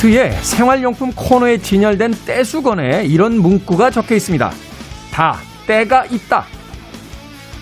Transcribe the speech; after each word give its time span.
마트의 0.00 0.32
생활용품 0.42 1.12
코너에 1.12 1.58
진열된 1.58 2.14
떼수건에 2.24 3.04
이런 3.04 3.40
문구가 3.40 3.90
적혀 3.90 4.14
있습니다. 4.14 4.50
다 5.12 5.36
때가 5.66 6.06
있다. 6.06 6.46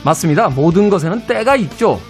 맞습니다. 0.05 0.49
모든 0.49 0.89
것에는 0.89 1.27
때가 1.27 1.57
있죠. 1.57 2.01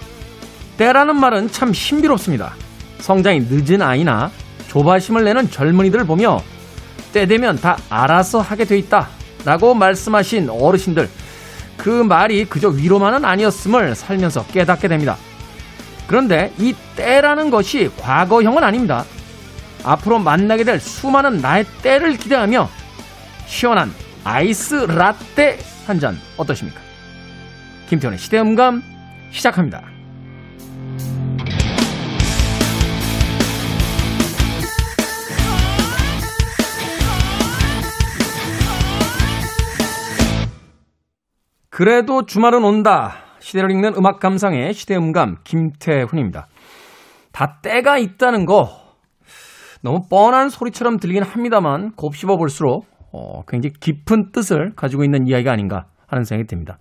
때라는 0.77 1.15
말은 1.15 1.51
참 1.51 1.73
신비롭습니다. 1.73 2.53
성장이 2.99 3.47
늦은 3.49 3.81
아이나 3.81 4.29
조바심을 4.67 5.23
내는 5.23 5.49
젊은이들을 5.49 6.05
보며 6.05 6.43
때 7.11 7.25
되면 7.25 7.55
다 7.59 7.77
알아서 7.89 8.39
하게 8.39 8.65
돼 8.65 8.77
있다. 8.77 9.07
라고 9.45 9.73
말씀하신 9.73 10.49
어르신들. 10.49 11.09
그 11.75 11.89
말이 11.89 12.45
그저 12.45 12.67
위로만은 12.67 13.25
아니었음을 13.25 13.95
살면서 13.95 14.45
깨닫게 14.47 14.89
됩니다. 14.89 15.17
그런데 16.07 16.51
이 16.59 16.75
때라는 16.95 17.49
것이 17.49 17.89
과거형은 17.99 18.63
아닙니다. 18.63 19.05
앞으로 19.83 20.19
만나게 20.19 20.63
될 20.63 20.79
수많은 20.79 21.37
나의 21.37 21.65
때를 21.81 22.17
기대하며 22.17 22.69
시원한 23.45 23.91
아이스 24.23 24.75
라떼 24.75 25.57
한 25.87 25.99
잔 25.99 26.15
어떠십니까? 26.37 26.79
김태훈의 27.89 28.19
시대음감 28.19 28.83
시작합니다. 29.31 29.81
그래도 41.69 42.25
주말은 42.25 42.63
온다. 42.63 43.15
시대를 43.39 43.71
읽는 43.71 43.95
음악 43.95 44.19
감상의 44.19 44.73
시대음감 44.73 45.37
김태훈입니다. 45.43 46.47
다 47.31 47.59
때가 47.61 47.97
있다는 47.97 48.45
거 48.45 48.88
너무 49.81 50.01
뻔한 50.09 50.49
소리처럼 50.49 50.97
들리긴 50.97 51.23
합니다만 51.23 51.91
곱씹어 51.95 52.37
볼수록 52.37 52.85
어, 53.11 53.43
굉장히 53.47 53.73
깊은 53.79 54.31
뜻을 54.31 54.73
가지고 54.75 55.03
있는 55.03 55.27
이야기가 55.27 55.51
아닌가 55.51 55.85
하는 56.07 56.23
생각이 56.23 56.47
듭니다. 56.47 56.77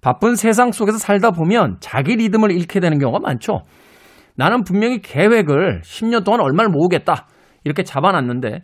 바쁜 0.00 0.34
세상 0.34 0.72
속에서 0.72 0.98
살다 0.98 1.30
보면 1.30 1.76
자기 1.80 2.16
리듬을 2.16 2.50
잃게 2.52 2.80
되는 2.80 2.98
경우가 2.98 3.20
많죠. 3.20 3.62
나는 4.36 4.64
분명히 4.64 5.00
계획을 5.00 5.82
10년 5.82 6.24
동안 6.24 6.40
얼마를 6.40 6.70
모으겠다 6.70 7.26
이렇게 7.64 7.82
잡아놨는데 7.82 8.60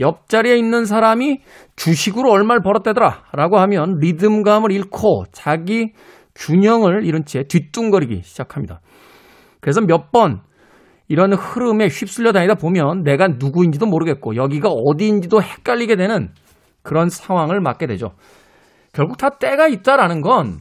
옆자리에 0.00 0.56
있는 0.56 0.84
사람이 0.84 1.40
주식으로 1.76 2.30
얼마를 2.30 2.62
벌었대더라 2.62 3.22
라고 3.32 3.58
하면 3.60 3.98
리듬감을 4.00 4.72
잃고 4.72 5.24
자기 5.32 5.92
균형을 6.34 7.04
잃은 7.04 7.24
채 7.26 7.44
뒤뚱거리기 7.44 8.22
시작합니다. 8.22 8.80
그래서 9.60 9.80
몇 9.80 10.10
번 10.10 10.42
이런 11.08 11.32
흐름에 11.34 11.86
휩쓸려 11.88 12.32
다니다 12.32 12.54
보면 12.54 13.02
내가 13.02 13.28
누구인지도 13.28 13.86
모르겠고 13.86 14.36
여기가 14.36 14.70
어디인지도 14.70 15.42
헷갈리게 15.42 15.96
되는 15.96 16.30
그런 16.82 17.08
상황을 17.08 17.60
맞게 17.60 17.86
되죠. 17.86 18.12
결국 18.92 19.18
다 19.18 19.30
때가 19.30 19.68
있다라는 19.68 20.20
건 20.22 20.60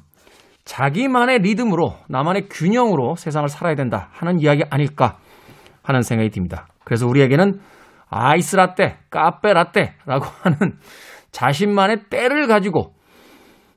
자기만의 0.65 1.39
리듬으로 1.39 1.95
나만의 2.07 2.47
균형으로 2.49 3.15
세상을 3.15 3.47
살아야 3.49 3.75
된다 3.75 4.09
하는 4.13 4.39
이야기 4.39 4.63
아닐까 4.69 5.17
하는 5.83 6.01
생각이 6.01 6.29
듭니다. 6.29 6.67
그래서 6.83 7.07
우리에게는 7.07 7.59
아이스 8.09 8.55
라떼, 8.55 8.97
카페 9.09 9.53
라떼라고 9.53 10.25
하는 10.43 10.77
자신만의 11.31 12.05
때를 12.09 12.47
가지고 12.47 12.93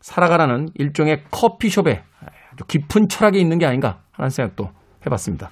살아가라는 0.01 0.69
일종의 0.75 1.25
커피숍에 1.31 2.05
아주 2.53 2.65
깊은 2.69 3.09
철학이 3.09 3.41
있는 3.41 3.59
게 3.59 3.67
아닌가 3.67 4.01
하는 4.13 4.31
생각도 4.31 4.71
해봤습니다. 5.05 5.51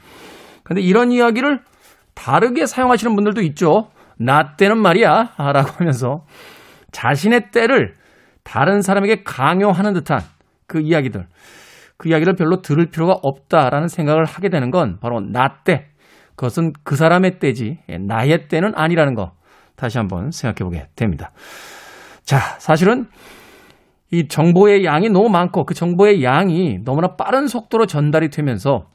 근데 0.65 0.81
이런 0.81 1.13
이야기를 1.13 1.61
다르게 2.15 2.67
사용하시는 2.67 3.15
분들도 3.15 3.43
있죠. 3.43 3.91
나 4.17 4.57
때는 4.57 4.79
말이야. 4.79 5.35
라고 5.37 5.71
하면서 5.77 6.25
자신의 6.91 7.51
때를 7.51 7.95
다른 8.43 8.83
사람에게 8.83 9.23
강요하는 9.23 9.93
듯한 9.95 10.21
그 10.67 10.81
이야기들. 10.81 11.27
그 11.97 12.09
이야기를 12.09 12.35
별로 12.35 12.63
들을 12.63 12.87
필요가 12.87 13.13
없다라는 13.23 13.89
생각을 13.89 14.25
하게 14.25 14.49
되는 14.49 14.71
건 14.71 14.99
바로 15.01 15.21
나 15.21 15.59
때. 15.65 15.89
그것은 16.37 16.73
그 16.83 16.97
사람의 16.97 17.39
때지 17.39 17.79
나의 17.89 18.49
때는 18.49 18.73
아니라는 18.75 19.15
거 19.15 19.33
다시 19.77 19.99
한번 19.99 20.31
생각해 20.31 20.65
보게 20.65 20.89
됩니다. 20.97 21.31
자, 22.25 22.39
사실은 22.59 23.07
이 24.11 24.29
정보의 24.29 24.85
양이 24.85 25.09
너무 25.09 25.29
많고 25.29 25.65
그 25.65 25.75
정보의 25.75 26.25
양이 26.25 26.79
너무나 26.85 27.17
빠른 27.17 27.49
속도로 27.49 27.87
전달이 27.87 28.31
되면서 28.31 28.87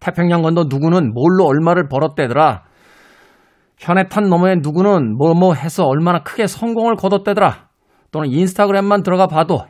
태평양 0.00 0.42
건너 0.42 0.64
누구는 0.68 1.12
뭘로 1.14 1.46
얼마를 1.46 1.88
벌었대더라. 1.88 2.64
현해탄 3.78 4.28
너머에 4.28 4.56
누구는 4.56 5.16
뭐뭐 5.16 5.34
뭐 5.34 5.54
해서 5.54 5.84
얼마나 5.84 6.22
크게 6.22 6.46
성공을 6.46 6.96
거뒀대더라. 6.96 7.68
또는 8.10 8.30
인스타그램만 8.30 9.02
들어가 9.02 9.26
봐도 9.26 9.64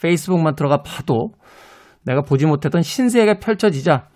페이스북만 0.00 0.54
들어가 0.54 0.82
봐도 0.82 1.32
내가 2.04 2.22
보지 2.22 2.46
못했던 2.46 2.82
신세계가 2.82 3.40
펼쳐지자 3.40 4.08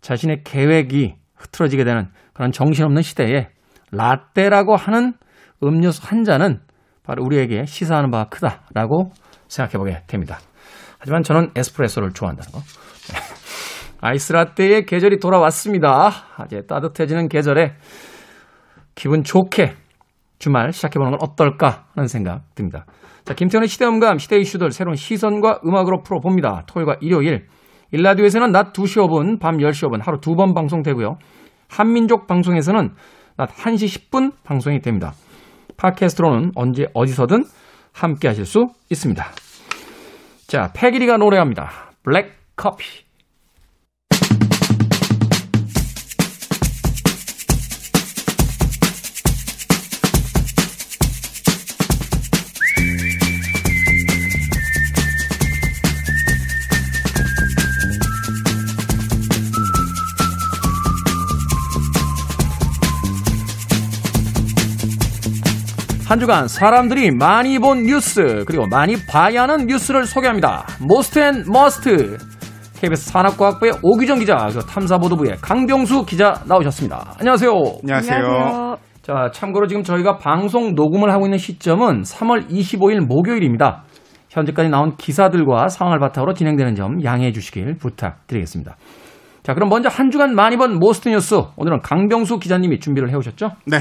자신의 0.00 0.42
계획이 0.44 1.14
흐트러지게 1.36 1.84
되는 1.84 2.08
그런 2.32 2.52
정신없는 2.52 3.02
시대에 3.02 3.48
라떼라고 3.90 4.76
하는 4.76 5.14
음료수 5.62 6.02
한 6.04 6.24
잔은 6.24 6.60
바로 7.02 7.24
우리에게 7.24 7.64
시사하는 7.66 8.10
바가 8.10 8.28
크다라고 8.28 9.10
생각해 9.48 9.78
보게 9.78 10.02
됩니다. 10.06 10.38
하지만 10.98 11.22
저는 11.22 11.50
에스프레소를 11.54 12.12
좋아한다는 12.12 12.52
거. 12.52 12.60
아이스라떼의 14.04 14.84
계절이 14.84 15.18
돌아왔습니다. 15.18 16.10
이제 16.44 16.60
따뜻해지는 16.68 17.28
계절에 17.28 17.72
기분 18.94 19.22
좋게 19.22 19.72
주말 20.38 20.72
시작해보는 20.72 21.12
건 21.12 21.20
어떨까 21.22 21.86
하는 21.94 22.06
생각 22.06 22.42
듭니다. 22.54 22.84
자, 23.24 23.32
김태훈의 23.32 23.66
시대음감, 23.66 24.18
시대 24.18 24.36
이슈들 24.36 24.70
새로운 24.72 24.96
시선과 24.96 25.60
음악으로 25.64 26.02
풀어봅니다. 26.02 26.64
토요일과 26.66 26.96
일요일. 27.00 27.46
일라디오에서는 27.92 28.52
낮 28.52 28.74
2시 28.74 29.00
5분, 29.06 29.40
밤 29.40 29.56
10시 29.56 29.88
5분 29.88 30.04
하루 30.04 30.18
두 30.20 30.34
번 30.34 30.52
방송되고요. 30.52 31.16
한민족 31.70 32.26
방송에서는 32.26 32.90
낮 33.38 33.48
1시 33.48 34.10
10분 34.10 34.32
방송이 34.44 34.80
됩니다. 34.80 35.12
팟캐스트로는 35.78 36.52
언제 36.56 36.86
어디서든 36.92 37.44
함께 37.94 38.28
하실 38.28 38.44
수 38.44 38.66
있습니다. 38.90 39.24
자, 40.46 40.70
패기리가 40.74 41.16
노래합니다. 41.16 41.70
블랙 42.02 42.32
커피. 42.54 43.04
한 66.06 66.20
주간 66.20 66.48
사람들이 66.48 67.12
많이 67.12 67.58
본 67.58 67.84
뉴스 67.84 68.44
그리고 68.46 68.66
많이 68.66 68.94
봐야 69.06 69.42
하는 69.44 69.66
뉴스를 69.66 70.04
소개합니다. 70.04 70.66
Most 70.80 71.18
and 71.18 71.44
Must 71.50 72.18
KBS 72.78 73.10
산업과학부의 73.10 73.72
오기정 73.82 74.18
기자, 74.18 74.36
탐사보도부의 74.68 75.38
강병수 75.40 76.04
기자 76.04 76.34
나오셨습니다. 76.46 77.14
안녕하세요. 77.18 77.50
안녕하세요. 77.82 78.16
안녕하세요. 78.16 78.76
자, 79.00 79.30
참고로 79.32 79.66
지금 79.66 79.82
저희가 79.82 80.18
방송 80.18 80.74
녹음을 80.74 81.10
하고 81.10 81.24
있는 81.24 81.38
시점은 81.38 82.02
3월 82.02 82.50
25일 82.50 83.06
목요일입니다. 83.06 83.84
현재까지 84.28 84.68
나온 84.68 84.96
기사들과 84.96 85.68
상황을 85.68 86.00
바탕으로 86.00 86.34
진행되는 86.34 86.74
점 86.74 87.02
양해해 87.02 87.32
주시길 87.32 87.78
부탁드리겠습니다. 87.78 88.76
자, 89.42 89.54
그럼 89.54 89.70
먼저 89.70 89.88
한 89.88 90.10
주간 90.10 90.34
많이 90.34 90.58
본 90.58 90.78
most 90.78 91.08
뉴스. 91.08 91.36
오늘은 91.56 91.80
강병수 91.80 92.40
기자님이 92.40 92.80
준비를 92.80 93.10
해 93.10 93.14
오셨죠? 93.14 93.52
네. 93.66 93.78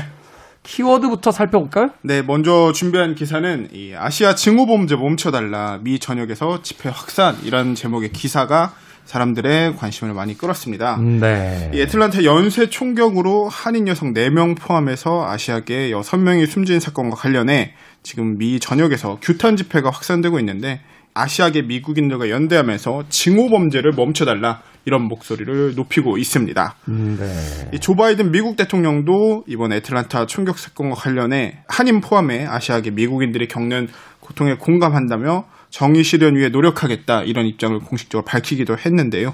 키워드부터 0.63 1.31
살펴볼까요? 1.31 1.89
네, 2.01 2.21
먼저 2.21 2.71
준비한 2.73 3.15
기사는 3.15 3.69
이 3.73 3.93
아시아 3.95 4.33
징후범죄 4.35 4.95
멈춰달라 4.95 5.79
미 5.83 5.99
전역에서 5.99 6.61
집회 6.63 6.89
확산 6.89 7.37
이런 7.43 7.75
제목의 7.75 8.11
기사가 8.11 8.73
사람들의 9.05 9.75
관심을 9.75 10.13
많이 10.13 10.37
끌었습니다. 10.37 10.97
네. 10.97 11.71
이 11.73 11.81
애틀란타 11.81 12.23
연쇄 12.23 12.69
총격으로 12.69 13.49
한인 13.49 13.87
여성 13.89 14.13
4명 14.13 14.57
포함해서 14.57 15.27
아시아계 15.27 15.91
6명이 15.91 16.47
숨진 16.47 16.79
사건과 16.79 17.17
관련해 17.17 17.73
지금 18.01 18.37
미 18.37 18.59
전역에서 18.59 19.19
규탄 19.21 19.57
집회가 19.57 19.89
확산되고 19.89 20.39
있는데 20.39 20.81
아시아계 21.13 21.63
미국인들과 21.63 22.29
연대하면서 22.29 23.05
징후 23.09 23.49
범죄를 23.49 23.91
멈춰달라 23.95 24.61
이런 24.85 25.03
목소리를 25.07 25.75
높이고 25.75 26.17
있습니다. 26.17 26.75
음, 26.89 27.17
네. 27.19 27.79
조 27.79 27.95
바이든 27.95 28.31
미국 28.31 28.57
대통령도 28.57 29.45
이번 29.47 29.71
애틀란타 29.71 30.25
총격 30.25 30.59
사건과 30.59 30.95
관련해 30.95 31.59
한인 31.67 32.01
포함해 32.01 32.45
아시아계 32.45 32.91
미국인들이 32.91 33.47
겪는 33.47 33.87
고통에 34.19 34.55
공감한다며 34.55 35.45
정의 35.69 36.03
실현 36.03 36.35
위해 36.35 36.49
노력하겠다 36.49 37.23
이런 37.23 37.45
입장을 37.45 37.77
공식적으로 37.79 38.25
밝히기도 38.25 38.77
했는데요. 38.77 39.33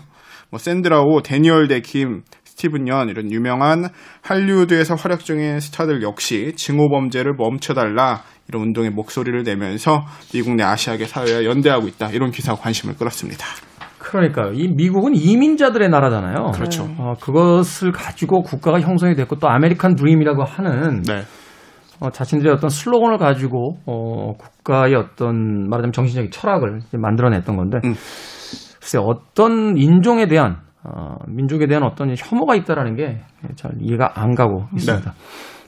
뭐 0.52 0.60
샌드라 0.60 1.22
오, 1.22 1.31
대니얼 1.31 1.68
대 1.68 1.92
킴, 1.92 2.24
스티븐 2.44 2.88
연 2.88 3.10
이런 3.10 3.32
유명한 3.32 3.90
할리우드에서 4.22 4.96
활약 4.96 5.24
중인 5.24 5.60
스타들 5.60 6.02
역시 6.02 6.54
증오 6.56 6.90
범죄를 6.90 7.34
멈춰달라 7.38 8.24
이런 8.50 8.64
운동의 8.64 8.90
목소리를 8.90 9.44
내면서 9.44 10.04
미국 10.34 10.56
내 10.56 10.64
아시아계 10.64 11.06
사회와 11.06 11.46
연대하고 11.46 11.88
있다 11.88 12.10
이런 12.10 12.32
기사가 12.32 12.60
관심을 12.60 12.96
끌었습니다. 12.96 13.46
그러니까요. 14.00 14.54
이 14.54 14.68
미국은 14.68 15.14
이민자들의 15.16 15.88
나라잖아요. 15.90 16.52
그렇죠. 16.54 16.88
어, 16.98 17.14
그것을 17.22 17.92
가지고 17.92 18.42
국가가 18.42 18.80
형성이 18.82 19.16
됐고 19.16 19.36
또 19.38 19.48
아메리칸 19.48 19.96
드림이라고 19.96 20.44
하는 20.44 21.04
네, 21.04 21.22
어, 22.00 22.10
자신들의 22.10 22.52
어떤 22.52 22.70
슬로건을 22.70 23.18
가지고 23.20 23.78
어, 23.86 24.34
국가의 24.38 24.96
어떤 24.96 25.70
말하자면 25.70 25.92
정신적인 25.92 26.32
철학을 26.32 26.80
만들어냈던 26.94 27.56
건데 27.56 27.78
음. 27.86 27.94
글쎄 28.80 28.98
어떤 29.00 29.78
인종에 29.78 30.28
대한 30.28 30.58
어, 30.84 31.16
민족에 31.28 31.68
대한 31.68 31.84
어떤 31.84 32.16
혐오가 32.18 32.56
있다라는 32.56 32.96
게 32.96 33.22
잘 33.56 33.72
이해가 33.80 34.14
안 34.16 34.36
가고 34.36 34.66
있습니다. 34.76 35.14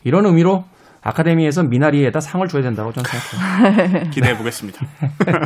이런 0.04 0.26
의미로 0.26 0.66
아카데미에서 1.02 1.64
미나리에다 1.64 2.20
상을 2.20 2.48
줘야 2.48 2.62
된다고 2.62 2.92
저는 2.94 3.10
생각해요. 3.10 4.10
기대해 4.14 4.38
보겠습니다. 4.38 4.86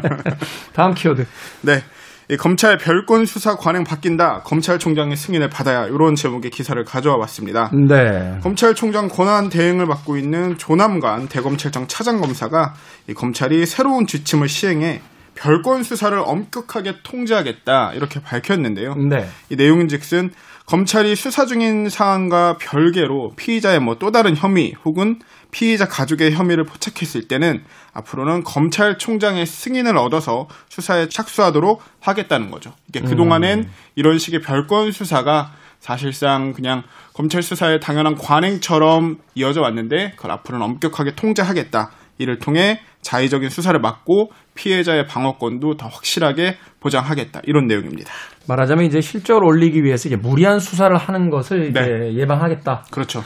다음 0.73 0.93
키워드. 0.93 1.25
네. 1.61 1.81
이 2.27 2.37
검찰 2.37 2.77
별건 2.77 3.25
수사 3.25 3.55
관행 3.55 3.83
바뀐다. 3.83 4.41
검찰총장의 4.45 5.15
승인을 5.15 5.49
받아야 5.49 5.85
이런 5.85 6.15
제목의 6.15 6.49
기사를 6.49 6.83
가져와 6.83 7.19
봤습니다. 7.19 7.69
네. 7.87 8.39
검찰총장 8.41 9.09
권한 9.09 9.49
대행을 9.49 9.85
맡고 9.85 10.17
있는 10.17 10.57
조남관 10.57 11.27
대검찰청 11.27 11.87
차장검사가 11.87 12.73
이 13.07 13.13
검찰이 13.13 13.65
새로운 13.67 14.07
지침을 14.07 14.49
시행해 14.49 15.01
별건 15.35 15.83
수사를 15.83 16.17
엄격하게 16.17 16.95
통제하겠다 17.03 17.93
이렇게 17.93 18.19
밝혔는데요. 18.21 18.95
네. 18.95 19.27
이 19.49 19.55
내용인즉슨 19.55 20.31
검찰이 20.65 21.15
수사 21.15 21.45
중인 21.45 21.89
사안과 21.89 22.57
별개로 22.57 23.33
피의자의 23.35 23.79
뭐 23.79 23.95
또 23.99 24.11
다른 24.11 24.35
혐의 24.35 24.73
혹은 24.83 25.19
피의자 25.51 25.87
가족의 25.87 26.33
혐의를 26.33 26.65
포착했을 26.65 27.27
때는 27.27 27.63
앞으로는 27.93 28.43
검찰총장의 28.43 29.45
승인을 29.45 29.95
얻어서 29.97 30.47
수사에 30.69 31.07
착수하도록 31.07 31.81
하겠다는 32.01 32.51
거죠. 32.51 32.73
이게 32.89 32.99
그동안엔 32.99 33.69
이런 33.95 34.17
식의 34.19 34.41
별건 34.41 34.91
수사가 34.91 35.53
사실상 35.79 36.51
그냥 36.51 36.83
검찰 37.13 37.41
수사의 37.43 37.79
당연한 37.79 38.15
관행처럼 38.15 39.19
이어져 39.35 39.61
왔는데 39.61 40.13
그걸 40.15 40.31
앞으로는 40.31 40.65
엄격하게 40.65 41.15
통제하겠다. 41.15 41.91
이를 42.17 42.39
통해 42.39 42.81
자의적인 43.01 43.49
수사를 43.49 43.79
막고 43.79 44.31
피해자의 44.55 45.05
방어권도 45.05 45.77
더 45.77 45.87
확실하게 45.87 46.57
보장하겠다. 46.79 47.41
이런 47.43 47.67
내용입니다. 47.67 48.11
말하자면 48.47 48.85
이제 48.85 49.01
실적을 49.01 49.43
올리기 49.43 49.83
위해서 49.83 50.09
이제 50.09 50.15
무리한 50.15 50.59
수사를 50.59 50.95
하는 50.95 51.29
것을 51.29 51.73
네. 51.73 51.81
이제 51.81 52.21
예방하겠다 52.21 52.85
그렇죠. 52.91 53.23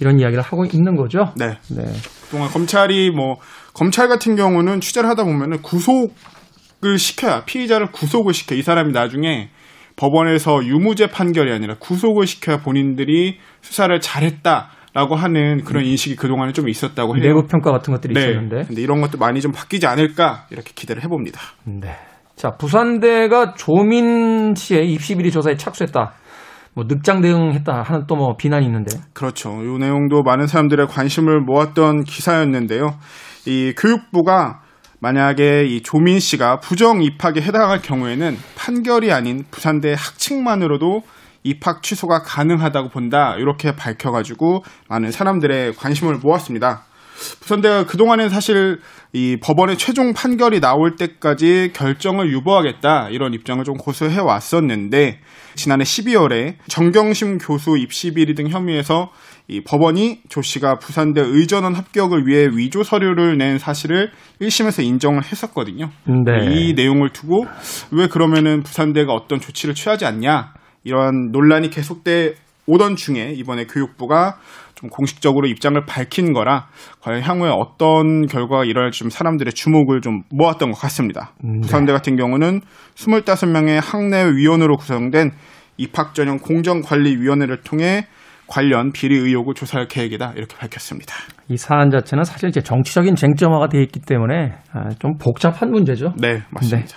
이런 0.00 0.20
이야기를 0.20 0.42
하고 0.42 0.64
있는 0.64 0.96
거죠. 0.96 1.32
네. 1.36 1.58
네. 1.70 1.84
그동안 2.24 2.48
검찰이 2.50 3.10
뭐 3.10 3.36
검찰 3.74 4.08
같은 4.08 4.36
경우는 4.36 4.80
취재를 4.80 5.08
하다 5.08 5.24
보면은 5.24 5.62
구속을 5.62 6.98
시켜야 6.98 7.44
피의자를 7.44 7.90
구속을 7.92 8.34
시켜 8.34 8.54
이 8.54 8.62
사람이 8.62 8.92
나중에 8.92 9.50
법원에서 9.96 10.64
유무죄 10.64 11.08
판결이 11.08 11.52
아니라 11.52 11.74
구속을 11.78 12.26
시켜야 12.26 12.58
본인들이 12.58 13.38
수사를 13.62 13.98
잘했다 14.00 14.70
라고 14.94 15.16
하는 15.16 15.64
그런 15.64 15.84
인식이 15.84 16.16
그동안에 16.16 16.52
좀 16.52 16.68
있었다고 16.68 17.16
해요. 17.16 17.22
내부 17.22 17.46
평가 17.46 17.70
같은 17.72 17.92
것들이 17.92 18.14
네. 18.14 18.20
있었는데. 18.20 18.64
근데 18.66 18.80
이런 18.80 19.00
것도 19.00 19.18
많이 19.18 19.40
좀 19.40 19.52
바뀌지 19.52 19.86
않을까 19.86 20.46
이렇게 20.50 20.72
기대를 20.74 21.04
해봅니다. 21.04 21.40
네. 21.64 21.94
자, 22.38 22.52
부산대가 22.56 23.54
조민 23.54 24.54
씨의 24.54 24.92
입시 24.92 25.16
비리 25.16 25.32
조사에 25.32 25.56
착수했다. 25.56 26.12
뭐 26.74 26.84
늑장 26.86 27.20
대응했다 27.20 27.82
하는 27.82 28.06
또 28.06 28.14
뭐 28.14 28.36
비난이 28.36 28.64
있는데. 28.66 28.96
그렇죠. 29.12 29.50
이 29.62 29.78
내용도 29.78 30.22
많은 30.22 30.46
사람들의 30.46 30.86
관심을 30.86 31.40
모았던 31.40 32.04
기사였는데요. 32.04 32.96
이 33.46 33.74
교육부가 33.76 34.60
만약에 35.00 35.64
이 35.66 35.82
조민 35.82 36.20
씨가 36.20 36.60
부정 36.60 37.02
입학에 37.02 37.40
해당할 37.40 37.82
경우에는 37.82 38.36
판결이 38.56 39.12
아닌 39.12 39.44
부산대 39.50 39.94
학칙만으로도 39.98 41.02
입학 41.42 41.82
취소가 41.82 42.22
가능하다고 42.22 42.90
본다. 42.90 43.34
이렇게 43.36 43.74
밝혀가지고 43.74 44.62
많은 44.88 45.10
사람들의 45.10 45.74
관심을 45.74 46.18
모았습니다. 46.22 46.84
부산대가 47.40 47.86
그동안엔 47.86 48.28
사실 48.28 48.78
이 49.12 49.38
법원의 49.42 49.78
최종 49.78 50.12
판결이 50.12 50.60
나올 50.60 50.96
때까지 50.96 51.70
결정을 51.72 52.30
유보하겠다 52.30 53.08
이런 53.10 53.34
입장을 53.34 53.62
좀 53.64 53.76
고수해 53.76 54.18
왔었는데 54.20 55.20
지난해 55.54 55.84
12월에 55.84 56.56
정경심 56.68 57.38
교수 57.38 57.76
입시 57.78 58.12
비리 58.12 58.34
등 58.34 58.48
혐의에서 58.48 59.10
이 59.48 59.62
법원이 59.62 60.20
조 60.28 60.42
씨가 60.42 60.78
부산대 60.78 61.22
의전원 61.22 61.74
합격을 61.74 62.26
위해 62.26 62.46
위조 62.52 62.82
서류를 62.82 63.38
낸 63.38 63.58
사실을 63.58 64.10
1심에서 64.42 64.84
인정을 64.84 65.24
했었거든요. 65.24 65.90
네. 66.04 66.50
이 66.50 66.74
내용을 66.74 67.10
두고 67.10 67.46
왜 67.90 68.08
그러면은 68.08 68.62
부산대가 68.62 69.12
어떤 69.14 69.40
조치를 69.40 69.74
취하지 69.74 70.04
않냐 70.04 70.52
이런 70.84 71.30
논란이 71.32 71.70
계속돼 71.70 72.34
오던 72.66 72.96
중에 72.96 73.32
이번에 73.34 73.64
교육부가 73.64 74.36
좀 74.78 74.90
공식적으로 74.90 75.48
입장을 75.48 75.80
밝힌 75.86 76.32
거라 76.32 76.68
과연 77.00 77.20
향후에 77.20 77.50
어떤 77.50 78.26
결과가 78.26 78.64
일어날지 78.64 79.00
좀 79.00 79.10
사람들의 79.10 79.52
주목을 79.52 80.00
좀 80.00 80.22
모았던 80.30 80.70
것 80.70 80.80
같습니다. 80.82 81.32
부산대 81.62 81.92
같은 81.92 82.16
경우는 82.16 82.60
25명의 82.94 83.80
학내 83.82 84.30
위원으로 84.36 84.76
구성된 84.76 85.32
입학 85.78 86.14
전형 86.14 86.38
공정관리위원회를 86.38 87.62
통해 87.62 88.06
관련 88.46 88.92
비리 88.92 89.16
의혹을 89.16 89.54
조사할 89.54 89.88
계획이다 89.88 90.34
이렇게 90.36 90.56
밝혔습니다. 90.56 91.12
이 91.48 91.56
사안 91.56 91.90
자체는 91.90 92.22
사실 92.22 92.48
이제 92.48 92.60
정치적인 92.60 93.16
쟁점화가 93.16 93.68
되어 93.68 93.80
있기 93.82 94.00
때문에 94.00 94.52
아, 94.72 94.90
좀 95.00 95.18
복잡한 95.18 95.70
문제죠. 95.70 96.14
네 96.20 96.42
맞습니다. 96.50 96.96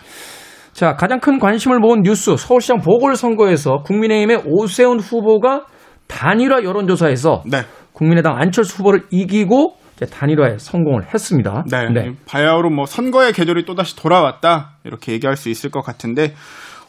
자, 0.72 0.96
가장 0.96 1.20
큰 1.20 1.40
관심을 1.40 1.80
모은 1.80 2.04
뉴스 2.04 2.38
서울시장 2.38 2.78
보궐선거에서 2.78 3.82
국민의힘의 3.84 4.44
오세훈 4.46 5.00
후보가 5.00 5.66
단일화 6.12 6.64
여론조사에서 6.64 7.44
네. 7.46 7.60
국민의당 7.94 8.36
안철수 8.38 8.78
후보를 8.80 9.06
이기고 9.12 9.78
단일화에 10.10 10.58
성공을 10.58 11.14
했습니다. 11.14 11.64
네. 11.70 12.12
바야흐로 12.26 12.72
뭐 12.72 12.86
선거의 12.86 13.34
계절이 13.34 13.66
또다시 13.66 13.96
돌아왔다 13.96 14.78
이렇게 14.84 15.12
얘기할 15.12 15.38
수 15.38 15.50
있을 15.50 15.70
것 15.70 15.82
같은데 15.82 16.34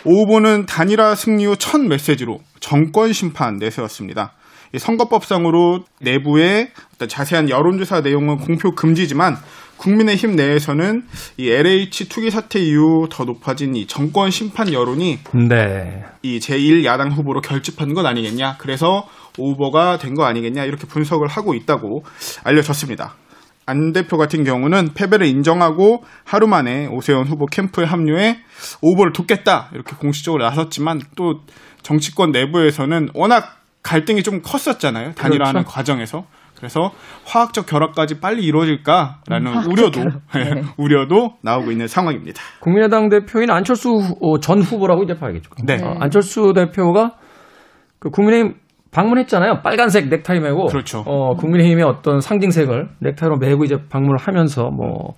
오 0.05 0.23
후보는 0.23 0.67
단일화 0.67 1.15
승리 1.15 1.45
후 1.45 1.55
첫 1.57 1.81
메시지로 1.81 2.39
정권 2.61 3.13
심판 3.13 3.57
내세웠습니다. 3.57 4.33
이 4.75 4.79
선거법상으로 4.79 5.85
내부의 6.01 6.71
어떤 6.95 7.09
자세한 7.09 7.51
여론조사 7.51 8.01
내용은 8.01 8.39
공표 8.39 8.75
금지지만 8.75 9.37
국민의힘 9.77 10.37
내에서는 10.37 11.03
이 11.37 11.51
LH 11.51 12.09
투기 12.09 12.31
사태 12.31 12.61
이후 12.61 13.09
더 13.11 13.25
높아진 13.25 13.75
이 13.75 13.87
정권 13.87 14.31
심판 14.31 14.73
여론이 14.73 15.19
네. 15.49 16.05
이 16.23 16.39
제1야당 16.39 17.13
후보로 17.13 17.41
결집한 17.41 17.93
건 17.93 18.07
아니겠냐. 18.07 18.57
그래서 18.59 19.07
오 19.39 19.53
후보가 19.53 19.99
된 19.99 20.15
거 20.15 20.25
아니겠냐. 20.25 20.65
이렇게 20.65 20.87
분석을 20.87 21.27
하고 21.29 21.55
있다고 21.55 22.05
알려졌습니다. 22.45 23.15
안 23.65 23.93
대표 23.93 24.17
같은 24.19 24.43
경우는 24.45 24.93
패배를 24.95 25.27
인정하고 25.27 26.03
하루 26.25 26.47
만에 26.49 26.87
오세훈 26.89 27.27
후보 27.27 27.47
캠프에 27.47 27.85
합류해 27.85 28.39
오 28.83 28.91
후보를 28.93 29.13
돕겠다. 29.13 29.71
이렇게 29.73 29.95
공식적으로 29.97 30.45
나섰지만 30.45 31.01
또 31.17 31.41
정치권 31.83 32.33
내부에서는 32.33 33.11
워낙 33.15 33.57
갈등이 33.83 34.23
좀 34.23 34.43
컸었잖아요. 34.43 35.13
단일화하는 35.15 35.63
그렇죠. 35.63 35.75
과정에서. 35.75 36.25
그래서 36.57 36.93
화학적 37.25 37.67
결합까지 37.67 38.21
빨리 38.21 38.45
이루어질까라는 38.45 39.47
음, 39.53 39.71
우려도 39.73 40.01
우려도 40.79 41.35
나오고 41.43 41.73
있는 41.73 41.89
상황입니다. 41.89 42.41
국민의당 42.61 43.09
대표인 43.09 43.51
안철수 43.51 43.89
후- 43.91 44.17
어, 44.21 44.39
전 44.39 44.63
후보라고 44.63 45.03
이제 45.03 45.15
봐야겠죠. 45.19 45.51
네. 45.65 45.83
어, 45.83 45.97
안철수 45.99 46.53
대표가 46.55 47.15
그 47.99 48.11
국민의힘 48.11 48.55
방문했잖아요. 48.93 49.63
빨간색 49.63 50.09
넥타이 50.09 50.41
메고. 50.41 50.67
그렇죠. 50.67 51.03
어, 51.07 51.35
국민의힘의 51.35 51.85
어떤 51.85 52.21
상징색을 52.21 52.91
넥타이로 53.01 53.39
메고 53.39 53.65
이제 53.65 53.77
방문을 53.89 54.19
하면서 54.19 54.71
뭐 54.71 55.15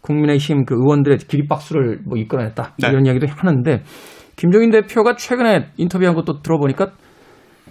국민의힘 0.00 0.64
그 0.64 0.74
의원들의 0.74 1.18
기립박수를 1.18 2.00
뭐 2.06 2.16
이끌어냈다. 2.16 2.74
네. 2.78 2.88
이런 2.88 3.06
이야기도 3.06 3.26
하는데 3.28 3.82
김종인 4.36 4.70
대표가 4.70 5.16
최근에 5.16 5.66
인터뷰한 5.76 6.14
것도 6.14 6.42
들어보니까 6.42 6.92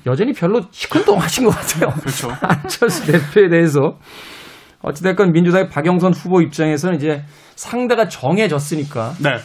여전히 0.05 0.33
별로 0.33 0.61
시큰둥하신 0.69 1.45
것 1.45 1.51
같아요. 1.51 1.93
그렇죠. 1.95 2.29
안철수 2.43 3.09
대표에 3.09 3.49
대해서 3.49 3.97
어찌됐건 4.81 5.31
민주당의 5.31 5.69
박영선 5.69 6.13
후보 6.13 6.41
입장에서는 6.41 6.97
이제 6.97 7.23
상대가 7.55 8.07
정해졌으니까 8.07 9.13
네. 9.23 9.37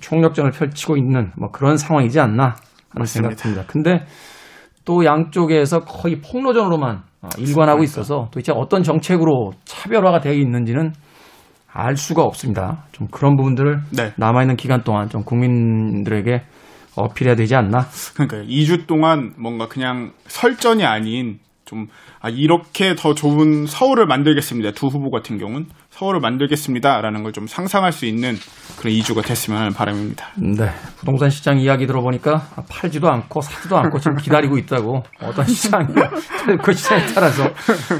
총력전을 0.00 0.50
펼치고 0.50 0.96
있는 0.96 1.30
뭐 1.38 1.50
그런 1.50 1.76
상황이지 1.76 2.18
않나 2.18 2.42
하는 2.42 2.56
맞습니다. 2.98 3.30
생각이 3.30 3.36
듭니다. 3.36 3.64
근데 3.68 4.04
또 4.84 5.04
양쪽에서 5.04 5.80
거의 5.80 6.20
폭로전으로만 6.20 7.02
어, 7.22 7.28
일관하고 7.38 7.82
있어서 7.82 8.28
또 8.30 8.40
이제 8.40 8.52
어떤 8.54 8.82
정책으로 8.82 9.52
차별화가 9.64 10.20
되어 10.20 10.32
있는지는 10.32 10.92
알 11.72 11.96
수가 11.96 12.22
없습니다. 12.22 12.84
좀 12.92 13.08
그런 13.10 13.36
부분들을 13.36 13.80
네. 13.96 14.12
남아있는 14.16 14.56
기간 14.56 14.84
동안 14.84 15.08
좀 15.08 15.24
국민들에게 15.24 16.42
어필해야 16.96 17.34
되지 17.34 17.56
않나? 17.56 17.86
그러니까 18.14 18.38
2주 18.48 18.86
동안 18.86 19.32
뭔가 19.36 19.66
그냥 19.66 20.12
설전이 20.26 20.84
아닌 20.84 21.40
좀 21.64 21.86
아, 22.20 22.28
이렇게 22.30 22.94
더 22.94 23.14
좋은 23.14 23.66
서울을 23.66 24.06
만들겠습니다. 24.06 24.72
두 24.72 24.86
후보 24.88 25.10
같은 25.10 25.38
경우는 25.38 25.66
서울을 25.90 26.20
만들겠습니다라는 26.20 27.22
걸 27.22 27.34
좀 27.34 27.46
상상할 27.48 27.90
수 27.90 28.06
있는 28.06 28.34
그런 28.78 28.94
2주가 28.94 29.26
됐으면 29.26 29.58
하는 29.58 29.72
바람입니다. 29.72 30.26
네. 30.36 30.68
부동산 30.98 31.30
시장 31.30 31.58
이야기 31.58 31.84
들어보니까 31.86 32.46
팔지도 32.70 33.08
않고 33.10 33.40
사지도 33.40 33.76
않고 33.76 33.98
지금 33.98 34.16
기다리고 34.16 34.56
있다고 34.56 35.02
어떤 35.20 35.44
시장이나 35.44 36.10
그 36.62 36.72
시장에 36.72 37.06
따라서 37.12 37.42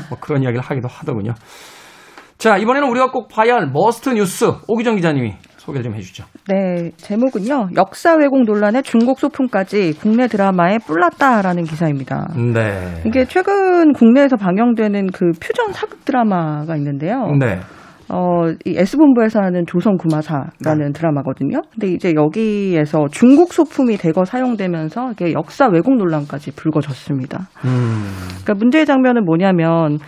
뭐 0.09 0.19
그런 0.21 0.43
이야기를 0.45 0.63
하기도 0.63 0.87
하더군요. 0.89 1.35
자, 2.39 2.57
이번에는 2.59 2.89
우리가 2.91 3.11
꼭 3.11 3.29
봐야 3.29 3.55
할 3.55 3.71
머스트 3.73 4.11
뉴스 4.11 4.53
오기정 4.69 4.97
기자님이 4.97 5.35
소개를 5.65 5.85
좀 5.85 5.95
해주죠. 5.95 6.25
네, 6.49 6.91
제목은요. 6.97 7.71
역사 7.77 8.15
왜곡 8.15 8.45
논란에 8.45 8.83
중국 8.83 9.19
소품까지 9.19 9.95
국내 9.99 10.27
드라마에 10.27 10.79
뿔났다라는 10.87 11.65
기사입니다. 11.65 12.29
네. 12.53 13.03
이게 13.07 13.25
최근 13.25 13.93
국내에서 13.93 14.37
방영되는 14.37 15.07
그 15.13 15.31
퓨전 15.41 15.73
사극 15.73 16.05
드라마가 16.05 16.77
있는데요. 16.77 17.31
네. 17.39 17.61
어, 18.11 18.49
이 18.65 18.75
S본부에서 18.77 19.41
하는 19.41 19.65
조선 19.67 19.97
구마사라는 19.97 20.93
드라마거든요. 20.93 21.63
근데 21.73 21.89
이제 21.89 22.13
여기에서 22.15 23.07
중국 23.11 23.53
소품이 23.53 23.97
대거 23.97 24.25
사용되면서 24.25 25.13
이게 25.13 25.33
역사 25.33 25.67
왜곡 25.67 25.97
논란까지 25.97 26.55
불거졌습니다. 26.55 27.49
음. 27.65 28.05
그러니까 28.43 28.55
문제의 28.55 28.87
장면은 28.87 29.25
뭐냐면 29.25 29.99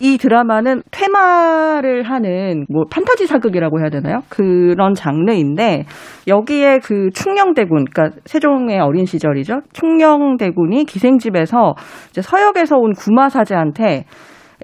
이 0.00 0.16
드라마는 0.16 0.82
퇴마를 0.90 2.04
하는 2.04 2.66
뭐 2.68 2.84
판타지 2.90 3.26
사극이라고 3.26 3.80
해야 3.80 3.90
되나요? 3.90 4.22
그런 4.28 4.94
장르인데 4.94 5.86
여기에 6.28 6.78
그 6.84 7.10
충녕대군, 7.12 7.86
그러니까 7.92 8.16
세종의 8.24 8.78
어린 8.78 9.04
시절이죠. 9.04 9.62
충녕대군이 9.72 10.84
기생집에서 10.84 11.74
이제 12.10 12.22
서역에서 12.22 12.76
온 12.76 12.92
구마사제한테 12.92 14.04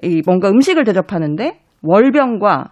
이 0.03 0.21
뭔가 0.25 0.49
음식을 0.49 0.83
대접하는데 0.83 1.59
월병과 1.81 2.71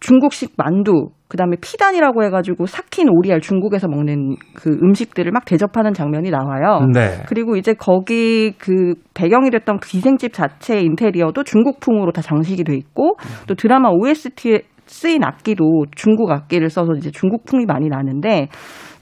중국식 0.00 0.54
만두, 0.56 1.10
그 1.28 1.36
다음에 1.36 1.56
피단이라고 1.60 2.22
해가지고 2.24 2.66
삭힌 2.66 3.08
오리알 3.08 3.40
중국에서 3.40 3.88
먹는 3.88 4.36
그 4.54 4.78
음식들을 4.82 5.32
막 5.32 5.44
대접하는 5.44 5.92
장면이 5.92 6.30
나와요. 6.30 6.86
네. 6.92 7.22
그리고 7.26 7.56
이제 7.56 7.72
거기 7.72 8.52
그 8.58 8.94
배경이 9.14 9.50
됐던 9.50 9.80
귀생집 9.82 10.32
자체의 10.32 10.84
인테리어도 10.84 11.42
중국풍으로 11.42 12.12
다 12.12 12.22
장식이 12.22 12.64
돼 12.64 12.74
있고 12.76 13.16
또 13.46 13.54
드라마 13.54 13.88
OST에 13.90 14.60
쓰인 14.86 15.24
악기도 15.24 15.84
중국 15.96 16.30
악기를 16.30 16.70
써서 16.70 16.92
이제 16.96 17.10
중국풍이 17.10 17.66
많이 17.66 17.88
나는데 17.88 18.48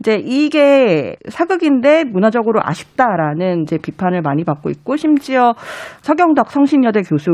이제 0.01 0.15
이게 0.25 1.17
사극인데 1.29 2.05
문화적으로 2.05 2.61
아쉽다라는 2.63 3.63
이제 3.63 3.77
비판을 3.77 4.23
많이 4.23 4.45
받고 4.45 4.71
있고 4.71 4.97
심지어 4.97 5.53
서경덕 6.01 6.51
성신여대 6.51 7.03
교수 7.03 7.31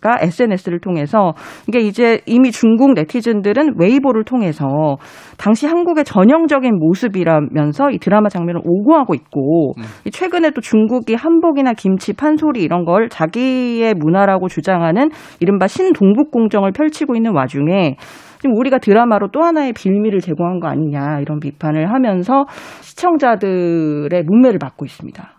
가 0.00 0.16
SNS를 0.20 0.78
통해서 0.80 1.32
이게 1.66 1.80
이제 1.80 2.20
이미 2.24 2.52
중국 2.52 2.94
네티즌들은 2.94 3.74
웨이보를 3.80 4.24
통해서 4.24 4.96
당시 5.38 5.66
한국의 5.66 6.04
전형적인 6.04 6.78
모습이라면서 6.78 7.90
이 7.90 7.98
드라마 7.98 8.28
장면을 8.28 8.60
오고하고 8.64 9.14
있고 9.14 9.74
이 10.04 10.10
최근에 10.10 10.50
또 10.50 10.60
중국이 10.60 11.14
한복이나 11.14 11.72
김치, 11.72 12.12
판소리 12.12 12.62
이런 12.62 12.84
걸 12.84 13.08
자기의 13.08 13.94
문화라고 13.94 14.46
주장하는 14.46 15.10
이른바 15.40 15.66
신동북 15.66 16.30
공정을 16.30 16.70
펼치고 16.72 17.16
있는 17.16 17.34
와중에 17.34 17.96
지금 18.40 18.56
우리가 18.56 18.78
드라마로 18.78 19.28
또 19.32 19.42
하나의 19.42 19.72
빌미를 19.72 20.20
제공한 20.20 20.60
거 20.60 20.68
아니냐 20.68 21.18
이런 21.20 21.40
비판을 21.40 21.92
하면서 21.92 22.44
시청자들의 22.82 24.22
문매를 24.22 24.60
받고 24.60 24.84
있습니다. 24.84 25.37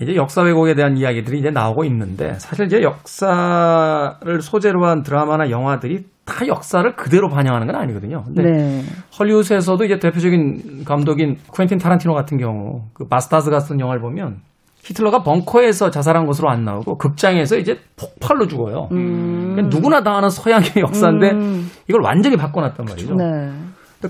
이제 0.00 0.16
역사 0.16 0.42
왜곡에 0.42 0.74
대한 0.74 0.96
이야기들이 0.96 1.38
이제 1.38 1.50
나오고 1.50 1.84
있는데 1.84 2.34
사실 2.38 2.66
이제 2.66 2.82
역사를 2.82 4.40
소재로 4.40 4.84
한 4.84 5.02
드라마나 5.02 5.50
영화들이 5.50 6.04
다 6.24 6.46
역사를 6.46 6.94
그대로 6.96 7.28
반영하는 7.28 7.66
건 7.66 7.76
아니거든요. 7.76 8.22
근데 8.24 8.42
네. 8.42 8.82
헐리우드에서도 9.18 9.84
이제 9.84 9.98
대표적인 9.98 10.84
감독인 10.84 11.38
쿠엔틴 11.48 11.78
타란티노 11.78 12.14
같은 12.14 12.38
경우 12.38 12.82
그 12.92 13.06
마스타즈 13.08 13.50
같은 13.50 13.80
영화를 13.80 14.00
보면 14.00 14.40
히틀러가 14.84 15.22
벙커에서 15.22 15.90
자살한 15.90 16.26
것으로 16.26 16.50
안 16.50 16.64
나오고 16.64 16.98
극장에서 16.98 17.56
이제 17.56 17.78
폭발로 17.96 18.46
죽어요. 18.48 18.88
음. 18.92 19.52
그러니까 19.52 19.76
누구나 19.76 20.02
다 20.02 20.16
아는 20.16 20.30
서양의 20.30 20.70
역사인데 20.76 21.30
음. 21.32 21.70
이걸 21.88 22.02
완전히 22.02 22.36
바꿔놨단 22.36 22.86
말이죠. 22.86 23.14
네. 23.14 23.52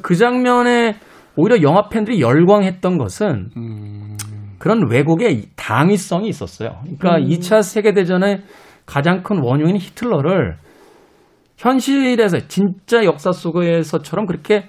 그 0.01 0.15
장면에 0.15 0.97
오히려 1.37 1.62
영화 1.62 1.89
팬들이 1.89 2.21
열광했던 2.21 2.99
것은 2.99 3.51
음, 3.57 4.17
그런 4.62 4.88
왜곡의 4.88 5.47
당위성이 5.57 6.28
있었어요. 6.28 6.76
그러니까 6.85 7.16
음. 7.16 7.26
2차 7.26 7.64
세계대전의 7.64 8.42
가장 8.87 9.25
큰 9.25 9.42
원흉인 9.42 9.76
히틀러를 9.76 10.54
현실에서 11.57 12.47
진짜 12.47 13.04
역사 13.04 13.33
속에서처럼 13.33 14.26
그렇게 14.26 14.69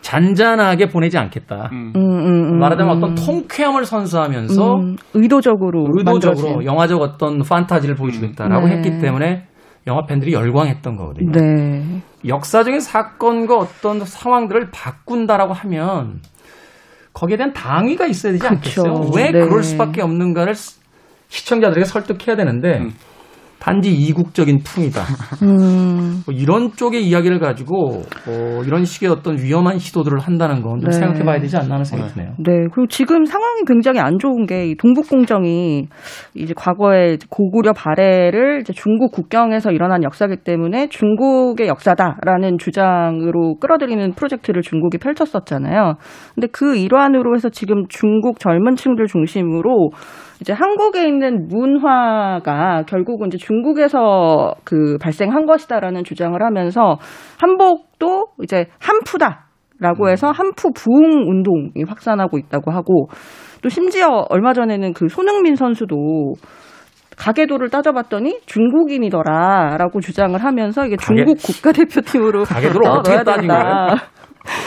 잔잔하게 0.00 0.86
보내지 0.86 1.18
않겠다. 1.18 1.68
음. 1.72 1.92
음, 1.94 2.00
음, 2.00 2.54
음, 2.54 2.58
말하자면 2.58 2.96
음. 2.96 3.02
어떤 3.02 3.14
통쾌함을 3.16 3.84
선사하면서 3.84 4.76
음, 4.76 4.96
의도적으로 5.12 5.88
의도적으로 5.94 6.42
만들어진. 6.48 6.64
영화적 6.64 7.02
어떤 7.02 7.42
판타지를 7.42 7.96
보여주겠다라고 7.96 8.66
네. 8.66 8.76
했기 8.76 8.98
때문에 8.98 9.44
영화 9.86 10.06
팬들이 10.06 10.32
열광했던 10.32 10.96
거거든요. 10.96 11.32
네. 11.32 12.00
역사적인 12.26 12.80
사건과 12.80 13.58
어떤 13.58 14.00
상황들을 14.06 14.70
바꾼다라고 14.72 15.52
하면 15.52 16.20
거기에 17.14 17.36
대한 17.38 17.52
당위가 17.54 18.06
있어야 18.06 18.32
되지 18.32 18.46
않겠어요? 18.46 18.94
그쵸. 19.00 19.12
왜 19.14 19.30
네. 19.30 19.46
그럴 19.46 19.62
수밖에 19.62 20.02
없는가를 20.02 20.54
시- 20.54 20.74
시청자들에게 21.28 21.84
설득해야 21.86 22.36
되는데 22.36 22.78
음. 22.78 22.94
단지 23.64 23.94
이국적인 23.94 24.58
풍이다. 24.58 25.00
음. 25.46 26.22
뭐 26.26 26.34
이런 26.34 26.72
쪽의 26.72 27.06
이야기를 27.06 27.38
가지고 27.38 28.02
어, 28.28 28.62
이런 28.66 28.84
식의 28.84 29.08
어떤 29.08 29.38
위험한 29.38 29.78
시도들을 29.78 30.18
한다는 30.18 30.60
건좀 30.60 30.90
네. 30.90 30.92
생각해봐야 30.92 31.40
되지 31.40 31.56
않나 31.56 31.74
하는 31.74 31.84
생각이 31.84 32.12
드네요. 32.12 32.32
네. 32.38 32.66
그리고 32.72 32.86
지금 32.88 33.24
상황이 33.24 33.62
굉장히 33.66 34.00
안 34.00 34.18
좋은 34.18 34.46
게 34.46 34.64
이 34.64 34.76
동북공정이 34.76 35.88
이제 36.34 36.54
과거에 36.56 37.18
고구려 37.28 37.72
발해를 37.72 38.60
이제 38.60 38.72
중국 38.72 39.12
국경에서 39.12 39.72
일어난 39.72 40.02
역사기 40.02 40.38
때문에 40.38 40.88
중국의 40.88 41.68
역사다라는 41.68 42.58
주장으로 42.58 43.56
끌어들이는 43.60 44.12
프로젝트를 44.14 44.62
중국이 44.62 44.98
펼쳤었잖아요. 44.98 45.94
근데 46.34 46.46
그 46.48 46.76
일환으로 46.76 47.34
해서 47.34 47.48
지금 47.48 47.84
중국 47.88 48.38
젊은 48.38 48.76
층들 48.76 49.06
중심으로 49.06 49.90
이제 50.40 50.52
한국에 50.52 51.06
있는 51.06 51.46
문화가 51.48 52.82
결국은 52.86 53.28
이제 53.28 53.38
중국에서 53.38 54.54
그 54.64 54.98
발생한 55.00 55.46
것이다라는 55.46 56.04
주장을 56.04 56.40
하면서 56.42 56.96
한복도 57.40 58.28
이제 58.42 58.66
한푸다 58.80 59.46
라고 59.80 60.08
해서 60.08 60.30
한푸 60.30 60.72
부흥 60.74 61.28
운동이 61.28 61.84
확산하고 61.86 62.38
있다고 62.38 62.70
하고 62.70 63.08
또 63.62 63.68
심지어 63.68 64.24
얼마 64.28 64.52
전에는 64.52 64.92
그 64.92 65.08
손흥민 65.08 65.56
선수도 65.56 66.34
가계도를 67.16 67.70
따져봤더니 67.70 68.40
중국인이더라라고 68.46 70.00
주장을 70.00 70.36
하면서 70.42 70.84
이게 70.86 70.96
가계- 70.96 71.04
중국 71.24 71.36
국가대표팀으로 71.38 72.44
가계도를 72.44 72.88
어, 72.88 72.92
어떻게 72.94 73.22
따진. 73.22 73.48
거예요? 73.48 73.62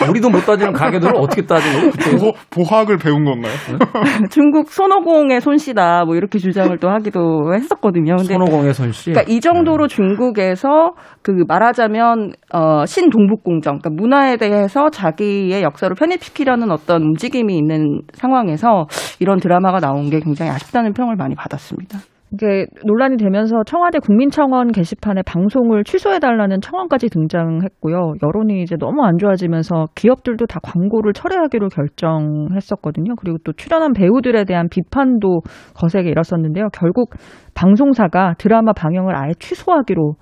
우리도 0.10 0.30
못 0.30 0.46
따지는 0.46 0.74
가게들을 0.74 1.14
어떻게 1.16 1.46
따지는 1.46 1.92
거예요? 1.92 2.34
보학을 2.50 2.98
배운 2.98 3.24
건가요? 3.26 3.54
중국 4.30 4.70
손오공의 4.72 5.42
손씨다 5.42 6.06
뭐 6.06 6.16
이렇게 6.16 6.40
주장을 6.40 6.76
또 6.80 6.90
하기도 6.90 7.54
했었거든요. 7.54 8.16
근데 8.18 8.34
손오공의 8.34 8.74
손씨. 8.74 9.12
그러니까 9.12 9.32
이 9.32 9.40
정도로 9.40 9.88
중국에서 9.88 10.94
그 11.22 11.44
말하자면 11.48 12.34
어 12.54 12.86
신동북공정, 12.86 13.80
그러니까 13.80 13.90
문화에 13.90 14.38
대해서 14.38 14.90
자기의 14.90 15.62
역사로 15.64 15.96
편입시키려는 15.96 16.72
어떤 16.72 17.02
움직임이 17.04 17.58
있는 17.58 18.02
상황에서 18.14 18.88
이런 19.20 19.40
드라마가 19.40 19.80
나온 19.80 20.10
게 20.10 20.20
굉장히 20.20 20.52
아쉽다는 20.52 20.94
평을 20.94 21.16
많이 21.16 21.36
받았습니다. 21.36 22.00
이게 22.34 22.66
논란이 22.86 23.18
되면서 23.18 23.64
청와대 23.66 24.00
국민청원 24.00 24.72
게시판에 24.72 25.22
방송을 25.22 25.84
취소해달라는 25.86 26.60
청원까지 26.62 27.08
등장했고요. 27.08 28.16
여론이 28.22 28.62
이제 28.62 28.76
너무 28.78 29.04
안 29.04 29.18
좋아지면서 29.18 29.86
기업들도 29.96 30.46
다 30.46 30.60
광고를 30.62 31.14
철회하기로 31.14 31.70
결정했었거든요. 31.70 33.16
그리고 33.16 33.38
또 33.46 33.54
출연한 33.54 33.94
배우들에 33.94 34.44
대한 34.44 34.68
비판도 34.70 35.42
거세게 35.76 36.10
일었었는데요. 36.10 36.68
결국 36.74 37.12
방송사가 37.54 38.34
드라마 38.38 38.74
방영을 38.74 39.16
아예 39.16 39.32
취소하기로 39.40 40.16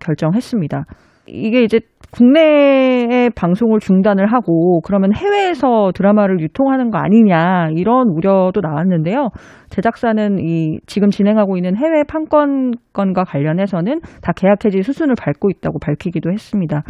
결정했습니다. 0.00 0.84
이게 1.28 1.62
이제 1.62 1.80
국내의 2.10 3.30
방송을 3.30 3.80
중단을 3.80 4.32
하고 4.32 4.80
그러면 4.80 5.12
해외에서 5.14 5.92
드라마를 5.94 6.40
유통하는 6.40 6.90
거 6.90 6.98
아니냐 6.98 7.68
이런 7.76 8.08
우려도 8.08 8.60
나왔는데요. 8.62 9.28
제작사는 9.68 10.38
이 10.38 10.78
지금 10.86 11.10
진행하고 11.10 11.58
있는 11.58 11.76
해외 11.76 12.02
판권권과 12.08 13.24
관련해서는 13.24 14.00
다 14.22 14.32
계약 14.32 14.64
해지 14.64 14.82
수순을 14.82 15.16
밟고 15.20 15.50
있다고 15.50 15.78
밝히기도 15.80 16.32
했습니다. 16.32 16.82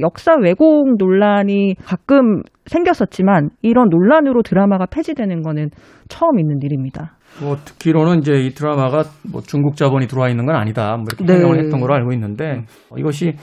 역사 0.00 0.34
왜곡 0.38 0.96
논란이 0.98 1.76
가끔 1.86 2.42
생겼었지만 2.66 3.48
이런 3.62 3.88
논란으로 3.88 4.42
드라마가 4.42 4.84
폐지되는 4.84 5.40
거는 5.40 5.70
처음 6.08 6.38
있는 6.38 6.58
일입니다. 6.62 7.16
뭐 7.42 7.56
듣기로는 7.56 8.18
이제 8.18 8.32
이 8.34 8.50
드라마가 8.50 9.04
뭐 9.30 9.40
중국 9.40 9.76
자본이 9.76 10.06
들어와 10.06 10.28
있는 10.28 10.44
건 10.44 10.56
아니다. 10.56 10.96
뭐 10.96 11.06
이렇게 11.08 11.24
네. 11.24 11.38
해명을 11.38 11.64
했던 11.64 11.80
걸로 11.80 11.94
알고 11.94 12.12
있는데 12.12 12.64
어, 12.90 12.98
이것이 12.98 13.34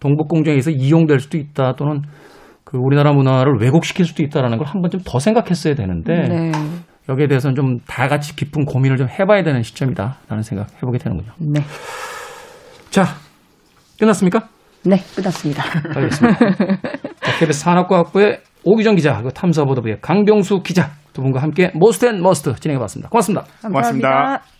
동북 0.00 0.28
공정에서 0.28 0.70
이용될 0.70 1.20
수도 1.20 1.38
있다 1.38 1.74
또는 1.76 2.02
그 2.64 2.78
우리나라 2.78 3.12
문화를 3.12 3.58
왜곡시킬 3.60 4.04
수도 4.06 4.22
있다라는 4.22 4.58
걸 4.58 4.66
한 4.66 4.80
번쯤 4.80 5.00
더 5.04 5.18
생각했어야 5.18 5.74
되는데 5.74 6.28
네. 6.28 6.52
여기에 7.08 7.26
대해서는 7.28 7.54
좀 7.56 7.78
다 7.86 8.08
같이 8.08 8.34
깊은 8.36 8.64
고민을 8.64 8.96
좀 8.96 9.08
해봐야 9.08 9.42
되는 9.42 9.62
시점이다라는 9.62 10.42
생각 10.42 10.68
해보게 10.76 10.98
되는군요. 10.98 11.32
네. 11.38 11.60
자 12.90 13.04
끝났습니까? 13.98 14.48
네, 14.84 14.96
끝났습니다. 15.14 15.62
알겠습니다. 15.94 16.38
자, 16.38 17.32
KBS 17.38 17.60
산업과학부의 17.60 18.40
오기정 18.64 18.94
기자, 18.94 19.14
그리고 19.14 19.30
탐사보도부의 19.30 19.98
강병수 20.00 20.62
기자 20.62 20.90
두 21.12 21.20
분과 21.22 21.42
함께 21.42 21.70
Most 21.74 22.06
and 22.06 22.22
Must 22.22 22.54
진행해봤습니다. 22.54 23.10
고맙습니다. 23.10 23.44
고맙습니다. 23.62 24.59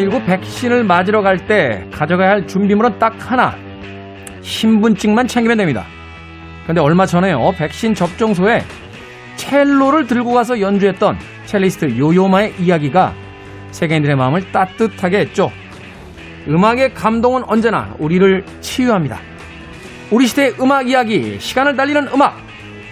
코로나19 0.00 0.26
백신을 0.26 0.84
맞으러 0.84 1.22
갈 1.22 1.36
때 1.46 1.84
가져가야 1.92 2.30
할 2.30 2.46
준비물은 2.46 2.98
딱 2.98 3.14
하나. 3.30 3.54
신분증만 4.40 5.26
챙기면 5.26 5.58
됩니다. 5.58 5.84
근데 6.66 6.80
얼마 6.80 7.04
전에요. 7.06 7.52
백신 7.56 7.94
접종소에 7.94 8.62
첼로를 9.36 10.06
들고 10.06 10.32
가서 10.32 10.60
연주했던 10.60 11.18
첼리스트 11.46 11.98
요요마의 11.98 12.54
이야기가 12.58 13.12
세계인들의 13.70 14.16
마음을 14.16 14.52
따뜻하게 14.52 15.18
했죠. 15.20 15.50
음악의 16.48 16.94
감동은 16.94 17.42
언제나 17.46 17.94
우리를 17.98 18.44
치유합니다. 18.60 19.18
우리 20.10 20.26
시대의 20.26 20.54
음악 20.60 20.88
이야기, 20.88 21.38
시간을 21.38 21.76
달리는 21.76 22.08
음악. 22.12 22.36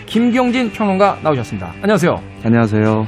김경진 0.06 0.70
평론가 0.72 1.18
나오셨습니다. 1.22 1.72
안녕하세요. 1.82 2.14
안녕하세요. 2.44 3.06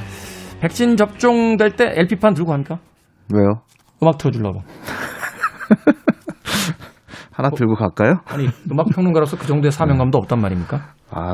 백신 0.59 0.97
접종될 0.97 1.71
때 1.71 1.93
LP판 1.95 2.33
들고 2.33 2.51
갑니까? 2.51 2.79
왜요? 3.33 3.61
음악 4.01 4.17
틀어주려고. 4.17 4.61
하나 7.31 7.49
들고 7.49 7.75
갈까요? 7.75 8.19
아니 8.25 8.47
음악 8.71 8.87
평론가로서 8.89 9.37
그 9.37 9.47
정도의 9.47 9.71
사명감도 9.71 10.17
없단 10.17 10.39
말입니까? 10.39 10.93
아, 11.11 11.33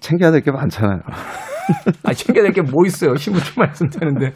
챙겨야 0.00 0.30
될 0.30 0.42
게 0.42 0.50
많잖아요. 0.52 1.00
아니 2.04 2.16
챙겨야 2.16 2.44
될 2.44 2.52
게 2.52 2.60
뭐 2.62 2.84
있어요? 2.86 3.16
신분증 3.16 3.54
말씀드리는데 3.56 4.32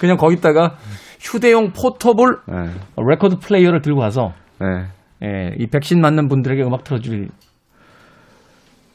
그냥 0.00 0.16
거기다가 0.16 0.76
휴대용 1.20 1.72
portable 1.72 2.38
네, 2.46 2.70
레코드 3.08 3.36
플레이어를 3.38 3.80
들고 3.80 4.00
와서 4.00 4.32
네. 4.60 4.66
예, 5.24 5.50
이 5.58 5.66
백신 5.66 6.00
맞는 6.00 6.28
분들에게 6.28 6.62
음악 6.62 6.84
틀어줄 6.84 7.28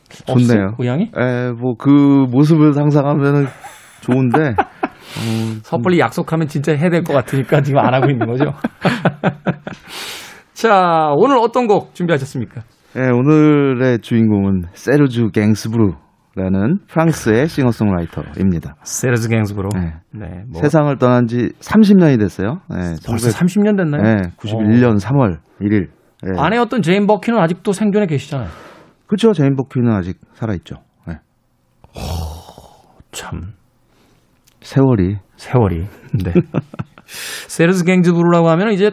좋네요. 0.09 0.73
고양이? 0.77 1.11
에, 1.17 1.51
뭐그 1.51 2.27
모습을 2.29 2.73
상상하면은 2.73 3.47
좋은데, 4.01 4.53
어, 5.19 5.59
섣불리 5.63 5.99
약속하면 5.99 6.47
진짜 6.47 6.73
해야 6.75 6.89
될 6.89 7.03
것 7.03 7.13
같으니까 7.13 7.61
지금 7.61 7.79
안 7.79 7.93
하고 7.93 8.09
있는 8.09 8.27
거죠. 8.27 8.45
자, 10.53 11.11
오늘 11.15 11.37
어떤 11.37 11.67
곡 11.67 11.93
준비하셨습니까? 11.93 12.61
예, 12.95 13.01
오늘의 13.09 13.99
주인공은 13.99 14.63
세르주 14.73 15.29
갱스브루 15.33 15.93
라는 16.35 16.79
프랑스의 16.87 17.47
싱어송라이터입니다. 17.47 18.75
세르즈 18.83 19.29
갱스브로. 19.29 19.69
네. 19.75 19.93
네. 20.11 20.43
뭐 20.51 20.61
세상을 20.61 20.95
떠난 20.97 21.27
지 21.27 21.49
30년이 21.59 22.17
됐어요. 22.19 22.59
예, 22.71 22.95
벌써 23.05 23.29
30년 23.29 23.77
됐나요? 23.77 24.01
네, 24.01 24.15
91년 24.37 24.99
3월 24.99 25.37
1일. 25.61 25.89
예. 26.25 26.39
어. 26.39 26.43
아내였던 26.43 26.81
제인 26.81 27.05
버킨은 27.05 27.37
아직도 27.39 27.71
생존해 27.73 28.07
계시잖아요. 28.07 28.47
그렇죠. 29.07 29.33
제인 29.33 29.55
버킨은 29.55 29.91
아직 29.91 30.17
살아 30.33 30.53
있죠. 30.55 30.77
예. 31.09 31.19
참 33.11 33.53
세월이. 34.63 35.17
세월이. 35.35 35.77
네. 36.23 36.33
세르주 37.05 37.83
갱스부르라고 37.85 38.49
하면 38.49 38.71
이제 38.71 38.91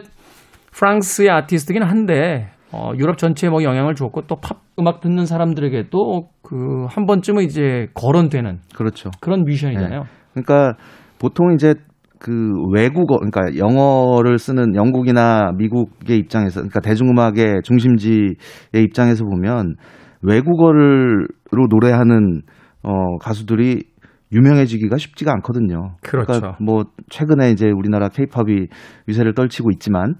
프랑스의 0.71 1.29
아티스트긴 1.29 1.83
한데 1.83 2.51
어, 2.71 2.91
유럽 2.97 3.17
전체에 3.17 3.49
뭐 3.49 3.63
영향을 3.63 3.95
주었고 3.95 4.27
또 4.27 4.35
팝 4.37 4.61
음악 4.79 5.01
듣는 5.01 5.25
사람들에게도 5.25 6.29
그 6.41 6.85
한 6.89 7.05
번쯤은 7.05 7.43
이제 7.43 7.87
거론되는 7.93 8.59
그렇죠. 8.75 9.09
그런 9.21 9.43
뮤지션이잖아요. 9.43 10.03
그러니까 10.33 10.73
보통 11.19 11.53
이제 11.53 11.73
그 12.19 12.51
외국어, 12.71 13.17
그러니까 13.17 13.57
영어를 13.57 14.37
쓰는 14.37 14.75
영국이나 14.75 15.51
미국의 15.57 16.17
입장에서, 16.17 16.59
그러니까 16.59 16.79
대중음악의 16.81 17.61
중심지의 17.63 18.35
입장에서 18.75 19.23
보면 19.25 19.75
외국어를 20.21 21.27
로 21.51 21.67
노래하는 21.69 22.41
어 22.83 23.17
가수들이 23.19 23.83
유명해지기가 24.31 24.97
쉽지가 24.97 25.31
않거든요. 25.33 25.95
그렇죠. 26.01 26.31
러니까뭐 26.31 26.85
최근에 27.09 27.51
이제 27.51 27.69
우리나라 27.69 28.07
케이팝이 28.09 28.67
유세를 29.07 29.33
떨치고 29.33 29.71
있지만 29.71 30.15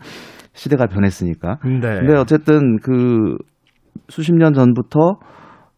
시대가 0.54 0.88
변했으니까. 0.88 1.60
네. 1.64 1.80
근데 1.80 2.14
어쨌든 2.16 2.78
그 2.82 3.38
수십 4.10 4.34
년 4.34 4.54
전부터 4.54 5.20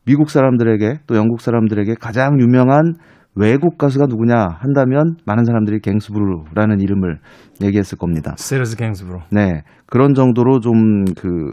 미국 0.05 0.29
사람들에게 0.29 1.01
또 1.07 1.15
영국 1.15 1.41
사람들에게 1.41 1.95
가장 1.99 2.39
유명한 2.39 2.95
외국 3.35 3.77
가수가 3.77 4.05
누구냐 4.07 4.35
한다면 4.59 5.15
많은 5.25 5.45
사람들이 5.45 5.79
갱스브루라는 5.79 6.81
이름을 6.81 7.19
얘기했을 7.63 7.97
겁니다. 7.97 8.33
세르즈 8.37 8.77
갱즈브루. 8.77 9.19
네. 9.31 9.63
그런 9.85 10.13
정도로 10.13 10.59
좀그 10.59 11.51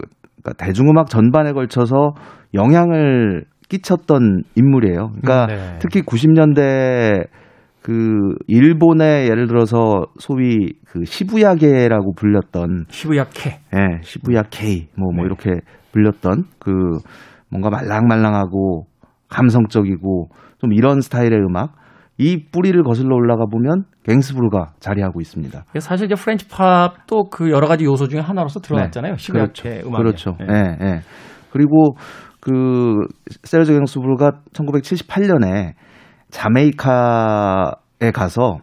대중음악 0.57 1.09
전반에 1.09 1.53
걸쳐서 1.53 2.13
영향을 2.53 3.45
끼쳤던 3.71 4.43
인물이에요. 4.55 5.11
그러니까 5.21 5.47
네. 5.47 5.79
특히 5.79 6.01
90년대 6.01 7.25
그 7.81 8.35
일본의 8.47 9.29
예를 9.29 9.47
들어서 9.47 10.05
소위 10.19 10.73
그 10.85 11.05
시부야계라고 11.05 12.13
불렸던 12.15 12.85
시부야 12.89 13.25
케. 13.33 13.61
예, 13.73 14.01
시부야 14.03 14.43
뭐뭐 14.97 15.15
네. 15.15 15.23
이렇게 15.23 15.61
불렸던 15.93 16.43
그 16.59 16.71
뭔가 17.49 17.69
말랑말랑하고 17.69 18.87
감성적이고 19.29 20.29
좀 20.57 20.73
이런 20.73 20.99
스타일의 20.99 21.39
음악 21.39 21.73
이 22.17 22.45
뿌리를 22.51 22.83
거슬러 22.83 23.15
올라가 23.15 23.45
보면 23.45 23.85
갱스부르가 24.03 24.73
자리하고 24.79 25.21
있습니다. 25.21 25.63
사실 25.79 26.05
이제 26.05 26.15
French 26.15 26.47
pop도 26.49 27.29
그 27.29 27.49
여러 27.49 27.67
가지 27.67 27.85
요소 27.85 28.09
중에 28.09 28.19
하나로서 28.19 28.59
들어갔잖아요. 28.59 29.15
시부야 29.15 29.43
그렇죠. 29.43 29.63
케 29.63 29.81
음악에. 29.81 30.03
그렇죠. 30.03 30.35
네. 30.39 30.45
예, 30.49 30.85
예. 30.85 30.99
그리고 31.51 31.95
그 32.41 33.05
세르주 33.43 33.73
갱스부르가 33.73 34.31
1978년에 34.53 35.73
자메이카에 36.31 38.11
가서 38.13 38.57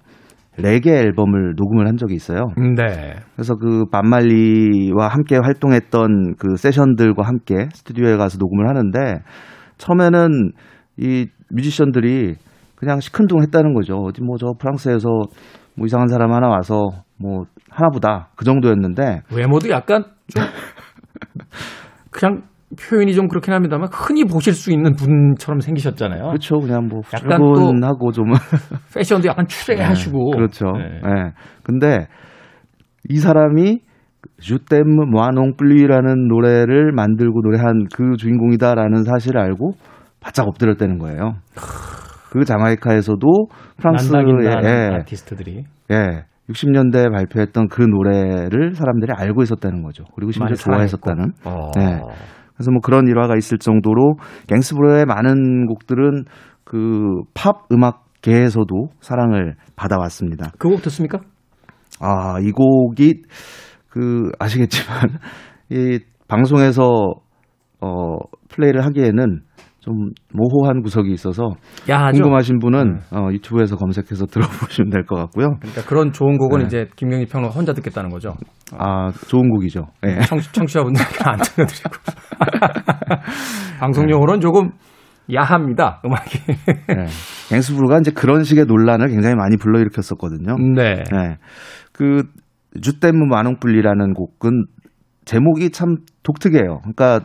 레게 0.57 0.91
앨범을 0.91 1.55
녹음을 1.57 1.87
한 1.87 1.97
적이 1.97 2.15
있어요. 2.17 2.49
네. 2.77 3.15
그래서 3.35 3.55
그 3.55 3.85
밥 3.93 4.27
말리와 4.27 5.07
함께 5.07 5.37
활동했던 5.37 6.35
그 6.37 6.57
세션들과 6.57 7.23
함께 7.25 7.69
스튜디오에 7.73 8.17
가서 8.17 8.39
녹음을 8.39 8.69
하는데 8.69 9.23
처음에는 9.79 10.51
이 10.97 11.29
뮤지션들이 11.51 12.35
그냥 12.75 12.99
시큰둥했다는 13.01 13.75
거죠. 13.75 13.95
어디 13.99 14.23
뭐 14.23 14.37
저 14.39 14.53
프랑스에서 14.59 15.09
뭐 15.77 15.87
이상한 15.87 16.09
사람 16.09 16.33
하나 16.33 16.49
와서 16.49 16.91
뭐 17.17 17.45
하나보다 17.71 18.31
그 18.35 18.45
정도였는데 18.45 19.23
외모도 19.33 19.69
약간 19.71 20.05
좀 20.35 20.45
그냥 22.11 22.43
표현이 22.77 23.15
좀 23.15 23.29
그렇긴 23.29 23.55
합니다만 23.55 23.89
흔히 23.93 24.25
보실 24.25 24.53
수 24.53 24.71
있는 24.71 24.95
분처럼 24.95 25.61
생기셨잖아요. 25.61 26.25
그렇죠. 26.29 26.59
그냥 26.59 26.89
뭐 26.89 27.01
약간 27.15 27.39
또 27.39 27.55
출근하고 27.55 28.13
좀 28.13 28.27
패션도 28.95 29.29
약간 29.29 29.47
추레하시고. 29.47 30.31
그렇죠. 30.33 30.73
네. 30.73 31.01
예. 31.03 31.33
근데 31.63 32.07
이 33.09 33.17
사람이 33.17 33.81
주댐 34.41 35.11
모아농 35.11 35.57
플리라는 35.57 36.29
노래를 36.29 36.93
만들고 36.93 37.41
노래한 37.43 37.87
그 37.95 38.17
주인공이다라는 38.17 39.05
사실을 39.05 39.41
알고 39.41 39.73
바짝 40.21 40.47
엎드렸다는 40.49 40.99
거예요. 40.99 41.37
그 42.31 42.45
자마이카에서도 42.45 43.27
프랑스의 43.79 44.13
난다긴다 44.13 44.63
예, 44.65 44.95
아티스트들이 44.97 45.65
예, 45.91 46.25
60년대에 46.51 47.11
발표했던 47.11 47.69
그 47.69 47.83
노래를 47.83 48.75
사람들이 48.75 49.13
알고 49.17 49.43
있었다는 49.43 49.83
거죠. 49.83 50.05
그리고 50.15 50.33
심지어 50.33 50.55
좋아했었다는. 50.55 51.33
어. 51.45 51.71
네. 51.77 52.01
그래서 52.59 52.73
뭐 52.73 52.81
그런 52.83 53.07
일화가 53.07 53.37
있을 53.37 53.59
정도로 53.59 54.17
갱스브로의 54.49 55.07
많은 55.07 55.67
곡들은 55.67 56.25
그 56.65 57.23
팝 57.35 57.67
음악계에서도 57.71 58.89
사랑을 59.01 59.55
받아왔습니다. 59.77 60.51
그 60.59 60.69
곡 60.69 60.83
듣습니까? 60.83 61.21
아, 62.01 62.41
이 62.41 62.51
곡이 62.51 63.23
그 63.89 64.31
아시겠지만 64.41 65.19
이 65.71 66.01
방송에서 66.27 67.15
어 67.81 68.17
플레이를 68.51 68.85
하기에는 68.85 69.41
좀 69.81 70.11
모호한 70.35 70.83
구석이 70.83 71.11
있어서 71.13 71.53
야하죠. 71.89 72.21
궁금하신 72.23 72.59
분은 72.59 73.01
어, 73.13 73.29
유튜브에서 73.33 73.77
검색해서 73.77 74.27
들어보시면 74.31 74.91
될 74.91 75.05
것 75.05 75.17
같고요. 75.17 75.57
그러니까 75.61 75.83
그런 75.87 76.13
좋은 76.13 76.37
곡은 76.37 76.61
네. 76.61 76.65
이제 76.67 76.87
김경희 76.97 77.27
평론 77.27 77.51
혼자 77.51 77.73
듣겠다는 77.73 78.11
거죠. 78.11 78.35
아, 78.77 79.11
좋은 79.29 79.49
곡이죠. 79.51 79.87
예. 80.07 80.21
청취, 80.27 80.53
청취자분들께 80.53 81.19
안 81.25 81.39
들려드리고. 81.39 81.91
방송용으로는 83.81 84.41
조금 84.41 84.71
야합니다, 85.33 86.01
음악이. 86.05 86.39
네. 86.89 87.07
갱스브루가 87.51 87.99
이제 87.99 88.11
그런 88.11 88.45
식의 88.45 88.65
논란을 88.67 89.09
굉장히 89.09 89.35
많이 89.37 89.57
불러일으켰었거든요. 89.57 90.57
네. 90.75 90.95
네. 91.13 91.37
그 91.93 92.25
주댐무 92.81 93.27
마농뿔리라는 93.27 94.15
곡은 94.15 94.67
제목이 95.25 95.71
참 95.71 95.97
독특해요. 96.23 96.81
그러니까 96.83 97.21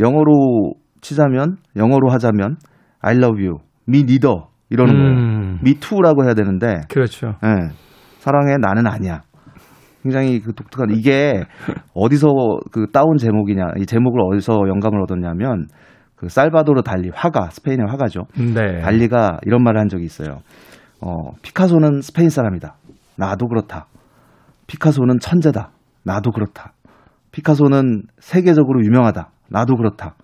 영어로 0.00 0.74
치자면 1.04 1.58
영어로 1.76 2.10
하자면 2.10 2.56
I 3.00 3.16
love 3.16 3.44
you, 3.44 3.58
me 3.86 4.00
neither 4.00 4.36
이러는 4.70 4.94
거예요. 4.94 5.10
음, 5.10 5.58
me 5.60 5.74
too라고 5.74 6.24
해야 6.24 6.32
되는데 6.32 6.80
그렇죠. 6.88 7.34
예. 7.44 7.68
사랑해 8.18 8.56
나는 8.58 8.86
아니야. 8.86 9.20
굉장히 10.02 10.40
그 10.40 10.54
독특한 10.54 10.90
이게 10.90 11.44
어디서 11.94 12.28
그 12.72 12.86
따온 12.90 13.18
제목이냐 13.18 13.74
이 13.78 13.86
제목을 13.86 14.20
어디서 14.32 14.54
영감을 14.66 15.02
얻었냐면 15.02 15.66
그 16.16 16.28
살바도르 16.28 16.82
달리 16.82 17.10
화가 17.14 17.50
스페인의 17.50 17.86
화가죠. 17.86 18.22
네. 18.38 18.80
달리가 18.80 19.40
이런 19.44 19.62
말을 19.62 19.80
한 19.80 19.88
적이 19.88 20.04
있어요. 20.04 20.38
어, 21.02 21.32
피카소는 21.42 22.00
스페인 22.00 22.30
사람이다. 22.30 22.76
나도 23.18 23.48
그렇다. 23.48 23.86
피카소는 24.66 25.18
천재다. 25.20 25.70
나도 26.04 26.30
그렇다. 26.30 26.72
피카소는 27.32 28.04
세계적으로 28.18 28.82
유명하다. 28.84 29.28
나도 29.50 29.76
그렇다. 29.76 30.14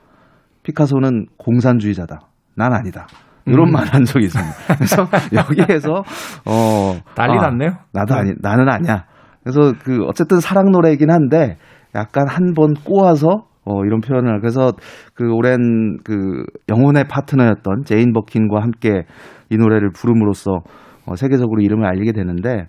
피카소는 0.71 1.27
공산주의자다. 1.37 2.21
난 2.57 2.73
아니다. 2.73 3.07
이런 3.47 3.69
음. 3.69 3.73
말한 3.73 4.05
적이 4.05 4.27
있습니다. 4.27 4.53
그래서 4.77 5.07
여기에서 5.33 6.03
어 6.47 6.95
난리 7.17 7.39
아, 7.39 7.43
났네요. 7.49 7.71
나도 7.93 8.15
아니 8.15 8.33
나는 8.41 8.69
아니야. 8.69 9.05
그래서 9.43 9.73
그 9.83 10.05
어쨌든 10.05 10.39
사랑 10.41 10.71
노래이긴 10.71 11.11
한데 11.11 11.57
약간 11.95 12.29
한 12.29 12.55
번 12.55 12.75
꼬아서 12.75 13.47
어 13.65 13.85
이런 13.85 14.01
표현을 14.01 14.41
그래서 14.41 14.73
그 15.15 15.33
오랜 15.33 15.99
그 16.05 16.45
영혼의 16.69 17.05
파트너였던 17.09 17.85
제인 17.85 18.13
버킨과 18.13 18.63
함께 18.63 19.05
이 19.51 19.57
노래를 19.57 19.91
부름으로써 19.93 20.61
어 21.07 21.17
세계적으로 21.17 21.61
이름을 21.63 21.87
알리게 21.87 22.13
되는데 22.13 22.67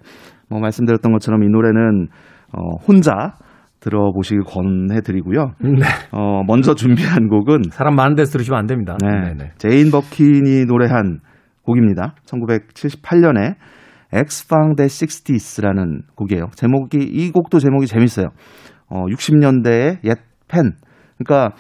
뭐 0.49 0.59
말씀드렸던 0.59 1.11
것처럼 1.11 1.43
이 1.43 1.49
노래는 1.49 2.07
어 2.53 2.75
혼자 2.87 3.33
들어보시길 3.81 4.43
권해드리고요. 4.43 5.53
네. 5.59 5.81
어 6.11 6.43
먼저 6.47 6.73
준비한 6.75 7.27
곡은 7.27 7.63
사람 7.71 7.95
많은 7.95 8.15
데서 8.15 8.31
들으시면 8.31 8.59
안 8.59 8.67
됩니다. 8.67 8.97
네. 9.01 9.33
네. 9.33 9.51
제인 9.57 9.91
버킨이 9.91 10.65
노래한 10.65 11.19
곡입니다. 11.63 12.15
1978년에 12.25 13.55
Ex-fan 14.13 14.75
des 14.77 14.87
sixties라는 14.87 16.01
곡이에요. 16.15 16.47
제목이 16.55 16.97
이 16.99 17.31
곡도 17.31 17.59
제목이 17.59 17.87
재밌어요. 17.87 18.27
어 18.87 19.05
60년대의 19.05 20.03
옛 20.05 20.17
팬. 20.47 20.73
그러니까 21.17 21.55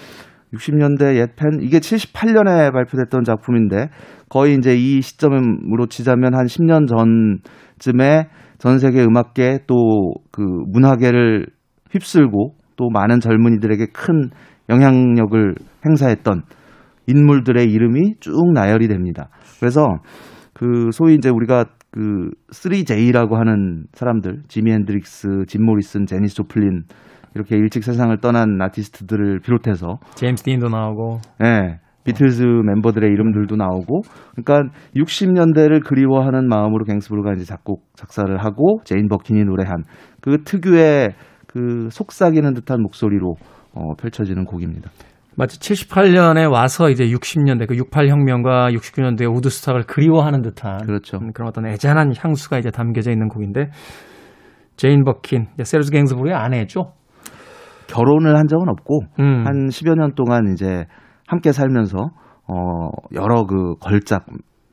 60년대 0.53 1.15
옛 1.15 1.35
펜. 1.35 1.59
이게 1.61 1.79
78년에 1.79 2.73
발표됐던 2.73 3.23
작품인데 3.23 3.89
거의 4.29 4.55
이제 4.55 4.75
이 4.75 5.01
시점으로 5.01 5.87
치자면 5.89 6.35
한 6.35 6.45
10년 6.45 6.87
전쯤에 6.87 8.29
전 8.59 8.79
세계 8.79 9.03
음악계 9.03 9.59
또 9.65 9.75
그 10.31 10.41
문화계를 10.41 11.47
휩쓸고 11.91 12.55
또 12.75 12.89
많은 12.89 13.19
젊은이들에게 13.19 13.87
큰 13.93 14.29
영향력을 14.69 15.55
행사했던 15.85 16.43
인물들의 17.07 17.65
이름이 17.69 18.15
쭉 18.19 18.53
나열이 18.53 18.87
됩니다. 18.87 19.29
그래서 19.59 19.85
그 20.53 20.89
소위 20.91 21.15
이제 21.15 21.29
우리가 21.29 21.65
그 21.91 22.29
3J라고 22.53 23.33
하는 23.35 23.85
사람들, 23.93 24.43
지미 24.47 24.71
핸드릭스, 24.71 25.27
짐 25.47 25.65
모리슨, 25.65 26.05
제니스 26.05 26.35
조플린 26.35 26.83
이렇게 27.35 27.57
일찍 27.57 27.83
세상을 27.83 28.15
떠난 28.19 28.61
아티스트들을 28.61 29.39
비롯해서 29.39 29.97
제임스 30.15 30.43
딘도 30.43 30.69
나오고 30.69 31.19
예, 31.43 31.79
비틀즈 32.03 32.43
멤버들의 32.43 33.09
이름들도 33.11 33.55
나오고, 33.55 34.01
그러니까 34.35 34.73
60년대를 34.95 35.85
그리워하는 35.85 36.47
마음으로 36.47 36.85
갱스브루가 36.85 37.33
이제 37.33 37.45
작곡 37.45 37.83
작사를 37.95 38.35
하고 38.37 38.79
제인 38.85 39.07
버킨이 39.07 39.43
노래한 39.43 39.83
그 40.19 40.43
특유의 40.43 41.09
그 41.51 41.89
속삭이는 41.91 42.53
듯한 42.53 42.81
목소리로 42.81 43.35
어, 43.73 43.93
펼쳐지는 43.95 44.45
곡입니다. 44.45 44.89
마치 45.35 45.59
78년에 45.59 46.51
와서 46.51 46.89
이제 46.89 47.05
60년대 47.05 47.67
그 47.67 47.75
68혁명과 47.75 48.75
69년대 48.75 49.33
우드스탁을 49.33 49.83
그리워하는 49.83 50.41
듯한 50.41 50.85
그렇죠. 50.85 51.17
음, 51.17 51.31
그런 51.33 51.47
어떤 51.47 51.67
애잔한 51.67 52.13
향수가 52.17 52.59
이제 52.59 52.69
담겨져 52.69 53.11
있는 53.11 53.29
곡인데 53.29 53.69
제인 54.75 55.03
버킨, 55.03 55.47
세르주 55.61 55.91
갱스부르의 55.91 56.35
아내죠. 56.35 56.93
결혼을 57.87 58.37
한 58.37 58.47
적은 58.47 58.67
없고 58.69 59.01
음. 59.19 59.45
한 59.45 59.67
10여 59.67 59.95
년 59.95 60.15
동안 60.15 60.51
이제 60.53 60.85
함께 61.27 61.51
살면서 61.51 61.97
어 62.47 62.89
여러 63.13 63.45
그 63.45 63.75
걸작 63.79 64.25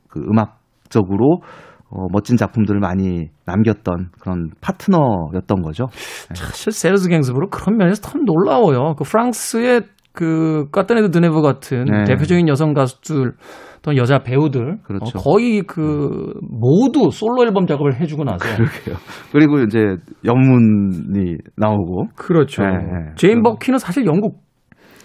그 0.09 0.19
음악적으로 0.21 1.41
어 1.91 2.05
멋진 2.11 2.37
작품들을 2.37 2.79
많이 2.79 3.29
남겼던 3.45 4.09
그런 4.21 4.49
파트너였던 4.61 5.61
거죠. 5.63 5.87
사실 6.33 6.71
세르주 6.71 7.09
갱스부르 7.09 7.47
그런 7.49 7.77
면에서 7.77 8.01
참 8.01 8.25
놀라워요. 8.25 8.95
그 8.95 9.03
프랑스의 9.03 9.81
그 10.13 10.65
까뜨린 10.71 11.11
드뇌브 11.11 11.41
같은 11.41 11.85
네. 11.85 12.03
대표적인 12.05 12.47
여성 12.47 12.73
가수들 12.73 13.33
또 13.81 13.95
여자 13.95 14.19
배우들 14.19 14.79
그렇죠. 14.83 15.17
어, 15.17 15.21
거의 15.21 15.61
그 15.61 16.33
모두 16.41 17.09
솔로 17.11 17.43
앨범 17.45 17.65
작업을 17.65 17.99
해주고 17.99 18.23
나서 18.25 18.37
그러게요. 18.57 18.95
그리고 19.31 19.59
이제 19.61 19.79
영문이 20.25 21.37
나오고 21.55 22.07
그렇죠. 22.15 22.63
네, 22.63 22.69
네. 22.71 23.11
제인 23.15 23.41
그- 23.41 23.49
버킨은 23.51 23.79
사실 23.79 24.05
영국 24.05 24.41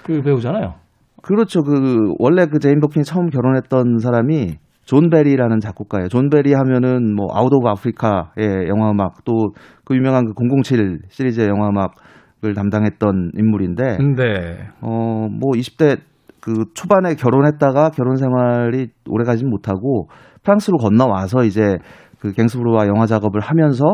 그 0.02 0.20
배우잖아요. 0.22 0.74
그렇죠. 1.22 1.62
그 1.62 2.12
원래 2.18 2.46
그 2.46 2.58
제인 2.58 2.80
버킨이 2.80 3.04
처음 3.04 3.30
결혼했던 3.30 3.98
사람이 3.98 4.56
존 4.84 5.10
베리라는 5.10 5.60
작곡가예요. 5.60 6.08
존 6.08 6.28
베리 6.28 6.52
하면은 6.52 7.14
뭐 7.14 7.26
Out 7.32 7.52
of 7.52 7.68
Africa의 7.68 8.68
영화 8.68 8.90
음악 8.90 9.24
또 9.24 9.52
그 9.84 9.94
유명한 9.94 10.24
그 10.24 10.32
007 10.34 11.00
시리즈의 11.08 11.48
영화 11.48 11.68
음악을 11.68 12.54
담당했던 12.54 13.32
인물인데 13.36 13.98
근데 13.98 14.68
어, 14.80 15.28
뭐 15.30 15.52
20대 15.52 15.98
그 16.40 16.64
초반에 16.74 17.14
결혼했다가 17.14 17.90
결혼 17.90 18.16
생활이 18.16 18.88
오래 19.08 19.24
가진 19.24 19.48
못하고 19.48 20.08
프랑스로 20.42 20.78
건너와서 20.78 21.44
이제 21.44 21.78
그 22.18 22.32
갱스브루와 22.32 22.86
영화 22.86 23.06
작업을 23.06 23.40
하면서 23.40 23.84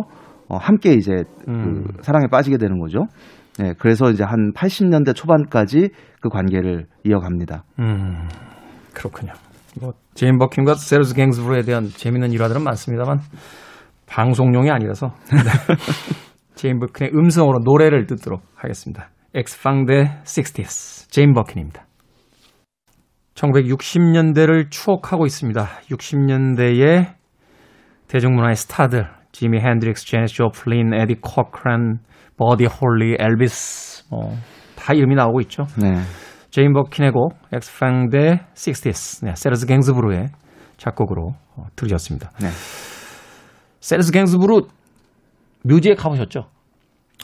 어, 0.49 0.57
함께 0.57 0.93
이제 0.95 1.13
음. 1.49 1.85
그 1.85 2.03
사랑에 2.03 2.27
빠지게 2.29 2.57
되는 2.57 2.79
거죠. 2.81 3.07
네, 3.59 3.75
그래서 3.79 4.11
이제 4.11 4.25
한 4.25 4.53
80년대 4.55 5.15
초반까지 5.15 5.91
그 6.21 6.29
관계를 6.29 6.87
이어갑니다. 7.05 7.65
음, 7.81 8.29
그렇군요. 8.95 9.33
뭐 9.81 9.93
제인 10.15 10.39
버킨과 10.39 10.75
세르주 10.75 11.15
갱스부르에 11.15 11.63
대한 11.63 11.89
재밌는 11.89 12.33
일화들은 12.33 12.63
많습니다만 12.63 13.19
방송용이 14.07 14.71
아니라서 14.71 15.15
네. 15.33 15.39
제인 16.55 16.79
버킨의 16.79 17.13
음성으로 17.15 17.61
노래를 17.65 18.07
듣도록 18.07 18.43
하겠습니다. 18.55 19.11
Ex 19.35 19.49
fan 19.49 19.71
des 19.71 19.93
60s 20.25 21.11
제인 21.11 21.33
버킨입니다. 21.33 21.87
1960년대를 23.35 24.71
추억하고 24.71 25.25
있습니다. 25.25 25.67
60년대의 25.91 27.15
대중문화의 28.09 28.57
스타들 28.57 29.09
지미 29.33 29.61
핸드릭스, 29.61 30.05
제니스 30.07 30.35
조플린, 30.35 30.93
에디 30.93 31.17
코크란, 31.23 32.01
버디 32.37 32.67
홀리, 32.67 33.17
엘비스 33.19 34.09
뭐, 34.11 34.37
다 34.77 34.93
이름이 34.93 35.15
나오고 35.15 35.41
있죠. 35.43 35.67
네. 35.81 35.95
제인 36.51 36.73
버킨의 36.73 37.13
곡 37.13 37.37
Ex 37.53 37.74
fan 37.74 38.06
des 38.06 38.39
60s 38.55 39.25
네, 39.25 39.35
세르주 39.37 39.67
갱스부르의 39.67 40.29
작곡으로 40.77 41.35
어, 41.57 41.65
들으셨습니다. 41.77 42.31
네. 42.41 42.49
세르주 43.81 44.11
갱스부르 44.13 44.63
묘지에 45.65 45.95
가보셨죠? 45.95 46.49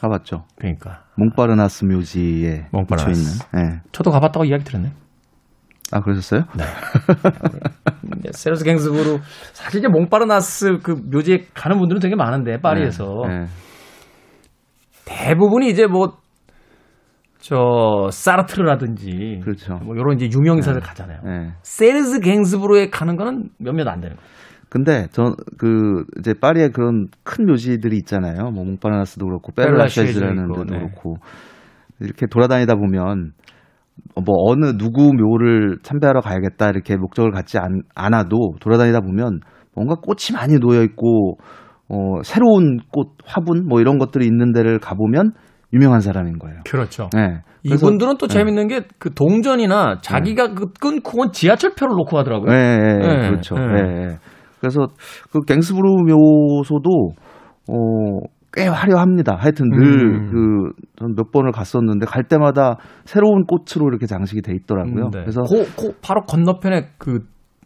가봤죠. 0.01 0.45
그러니까 0.55 1.03
몽파르나스 1.15 1.85
몽파르나스. 2.71 3.09
위치해 3.09 3.37
있는. 3.59 3.75
예. 3.75 3.81
저도 3.91 4.11
가봤다고 4.11 4.45
이야기 4.45 4.63
들었네. 4.63 4.91
아 5.91 6.01
그러셨어요? 6.01 6.43
이제 8.19 8.29
세르스 8.33 8.63
갱스부르 8.63 9.19
사실 9.53 9.79
이제 9.79 9.87
몽파르나스 9.87 10.79
그 10.83 10.91
묘지에 10.91 11.47
가는 11.53 11.77
분들은 11.79 11.99
되게 11.99 12.15
많은데 12.15 12.59
파리에서 12.59 13.23
네. 13.27 13.45
대부분이 15.05 15.69
이제 15.69 15.87
뭐 15.87 16.17
저 17.39 18.09
사르트르라든지 18.11 19.41
그렇죠. 19.43 19.75
뭐 19.83 19.95
이런 19.95 20.15
이제 20.15 20.29
유명 20.35 20.57
인사들 20.57 20.81
가잖아요. 20.81 21.19
예. 21.25 21.53
세르스 21.61 22.19
갱스부르에 22.19 22.89
가는 22.89 23.15
거는 23.15 23.49
몇몇 23.59 23.87
안 23.87 24.01
되는 24.01 24.15
거예요. 24.15 24.27
근데 24.69 25.07
전그 25.11 26.05
이제 26.19 26.33
파리에 26.33 26.69
그런 26.69 27.07
큰 27.23 27.45
묘지들이 27.45 27.95
있잖아요. 27.97 28.51
뭐 28.51 28.65
몽파르나스도 28.65 29.25
그렇고 29.25 29.51
있고, 29.51 30.63
데도 30.63 30.63
네. 30.65 30.79
그렇고 30.79 31.15
이렇게 32.01 32.25
돌아다니다 32.27 32.75
보면 32.75 33.31
뭐 34.15 34.35
어느 34.49 34.77
누구 34.77 35.13
묘를 35.13 35.77
참배하러 35.83 36.19
가야겠다 36.21 36.69
이렇게 36.69 36.97
목적을 36.97 37.31
갖지 37.31 37.57
않, 37.57 37.81
않아도 37.95 38.55
돌아다니다 38.59 38.99
보면 38.99 39.39
뭔가 39.73 39.95
꽃이 39.95 40.33
많이 40.33 40.59
놓여 40.59 40.83
있고 40.83 41.37
어 41.89 42.21
새로운 42.23 42.79
꽃 42.91 43.13
화분 43.25 43.65
뭐 43.67 43.79
이런 43.79 43.97
것들이 43.97 44.25
있는 44.25 44.51
데를 44.51 44.79
가보면 44.79 45.31
유명한 45.73 45.99
사람인 45.99 46.39
거예요. 46.39 46.61
그렇죠. 46.65 47.09
네. 47.13 47.41
이분들은 47.63 48.17
또 48.17 48.27
재밌는 48.27 48.67
게 48.67 48.81
그 48.99 49.13
동전이나 49.13 49.99
자기가 50.01 50.53
그 50.53 50.71
끊고 50.79 51.21
온 51.21 51.31
지하철표를 51.31 51.95
놓고 51.95 52.15
가더라고요. 52.15 52.51
네, 52.51 52.77
네, 52.77 52.97
네, 52.99 53.17
네, 53.17 53.29
그렇죠. 53.29 53.55
네. 53.55 53.65
네, 53.65 54.05
네. 54.07 54.17
그래서 54.59 54.87
그 55.31 55.41
갱스부르 55.45 55.87
묘소도 56.07 56.89
어, 57.69 58.19
꽤 58.53 58.67
화려합니다. 58.67 59.35
하여튼 59.35 59.65
음. 59.65 59.77
늘그 59.77 61.15
몇 61.15 61.31
번을 61.31 61.51
갔었는데 61.51 62.05
갈 62.05 62.23
때마다 62.23 62.77
새로운 63.05 63.45
꽃으로 63.45 63.89
이렇게 63.89 64.05
장식이 64.07 64.41
돼 64.41 64.53
있더라고요. 64.55 65.05
음, 65.05 65.11
네. 65.11 65.19
그래서 65.21 65.41
그, 65.41 65.65
그 65.79 65.91
바로 66.01 66.21
건너편에 66.23 66.87
그, 66.97 67.19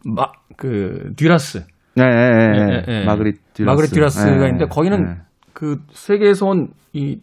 마, 0.04 0.26
그, 0.56 1.12
듀라스. 1.16 1.64
네, 1.94 2.04
네, 2.04 2.30
네, 2.30 2.58
예, 2.58 2.64
네. 2.64 2.84
예, 2.88 3.00
예. 3.00 3.04
마그릿 3.04 3.36
듀라스. 3.54 3.70
마그릿 3.70 3.90
듀라스가 3.92 4.30
네, 4.36 4.44
있는데 4.48 4.66
거기는 4.66 5.02
네. 5.04 5.14
그 5.54 5.76
세계에서 5.92 6.46
온 6.46 6.68
이 6.94 7.20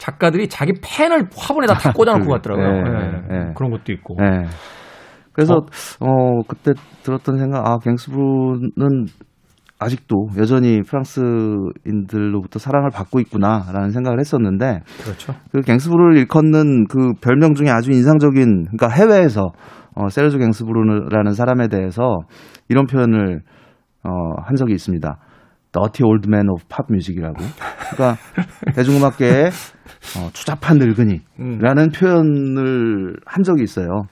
작가들이 0.00 0.48
자기 0.48 0.72
펜을 0.82 1.28
화분에다 1.36 1.74
다 1.74 1.92
꽂아놓고 1.92 2.24
그게, 2.24 2.32
갔더라고요. 2.32 3.28
네. 3.28 3.52
그런 3.54 3.70
것도 3.70 3.92
있고. 3.92 4.16
네. 4.18 4.46
그래서 5.32 5.66
어, 6.00 6.42
그때 6.48 6.72
들었던 7.02 7.38
생각 7.38 7.68
아 7.68 7.78
갱스부르는 7.78 9.06
아직도 9.78 10.28
여전히 10.38 10.80
프랑스인들로부터 10.82 12.58
사랑을 12.58 12.90
받고 12.90 13.20
있구나라는 13.20 13.90
생각을 13.90 14.18
했었는데 14.20 14.80
그렇죠. 15.02 15.34
그 15.52 15.60
갱스부르를 15.60 16.16
일컫는 16.18 16.86
그 16.88 17.12
별명 17.20 17.54
중에 17.54 17.68
아주 17.70 17.90
인상적인 17.90 18.66
그러니까 18.70 18.88
해외에서 18.88 19.52
어, 19.94 20.08
세르주 20.08 20.38
갱스부르라는 20.38 21.32
사람에 21.32 21.68
대해서 21.68 22.20
이런 22.68 22.86
표현을 22.86 23.42
어, 24.02 24.10
한 24.42 24.56
적이 24.56 24.74
있습니다. 24.74 25.18
Dirty 25.72 26.08
Old 26.08 26.28
Man 26.28 26.48
of 26.50 26.64
Pop 26.68 26.86
Music이라고. 26.90 27.36
그러니까 27.92 28.16
대중음악계의 28.74 29.50
어, 30.16 30.30
추잡한 30.32 30.78
늙은이라는 30.78 31.90
표현을 31.90 33.16
한 33.26 33.42
적이 33.42 33.62
있어요. 33.64 34.02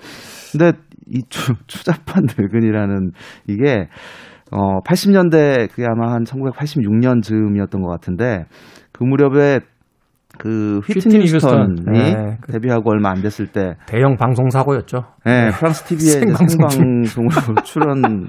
근데 0.53 0.73
이 1.07 1.23
추, 1.29 1.55
추잡한 1.67 2.25
늙은이라는 2.39 3.13
이게 3.47 3.89
어 4.51 4.81
80년대 4.87 5.71
그게 5.71 5.85
아마 5.91 6.13
한 6.13 6.25
1986년 6.25 7.23
즈음이었던 7.23 7.83
것 7.83 7.89
같은데 7.91 8.45
그 8.93 9.05
무렵에 9.05 9.61
그 10.39 10.79
휘트니 10.87 11.17
휘트니 11.17 11.25
휴스턴. 11.35 11.71
휴스턴이 11.79 11.99
네, 12.15 12.37
그- 12.41 12.53
데뷔하고 12.53 12.91
얼마 12.91 13.11
안 13.11 13.21
됐을 13.23 13.47
때 13.49 13.75
대형 13.87 14.17
방송 14.17 14.51
사고였죠. 14.51 15.05
네, 15.25 15.51
프랑스 15.51 15.85
TV에 15.85 16.21
생방송 16.21 17.05
생방송으로 17.05 17.55
출연한 17.65 18.27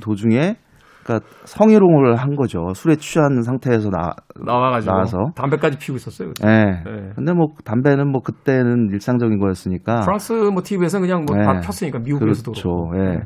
도중에 0.00 0.56
그러니까 1.02 1.26
성희롱을 1.44 2.16
한 2.16 2.36
거죠. 2.36 2.72
술에 2.74 2.96
취한 2.96 3.42
상태에서 3.42 3.90
나 3.90 4.12
나와가지고 4.44 4.92
나와서. 4.92 5.18
담배까지 5.34 5.78
피우고 5.78 5.96
있었어요. 5.96 6.28
그때. 6.28 6.46
네. 6.46 6.64
네. 6.84 7.10
근데 7.14 7.32
뭐 7.32 7.48
담배는 7.64 8.10
뭐 8.10 8.20
그때는 8.22 8.88
일상적인 8.92 9.38
거였으니까 9.38 10.00
프랑스 10.00 10.32
뭐 10.32 10.62
TV에서 10.62 11.00
그냥 11.00 11.24
뭐다 11.26 11.54
네. 11.54 11.60
폈으니까 11.60 11.98
미국에서도 12.00 12.52
그렇죠. 12.52 12.70
예. 12.96 13.20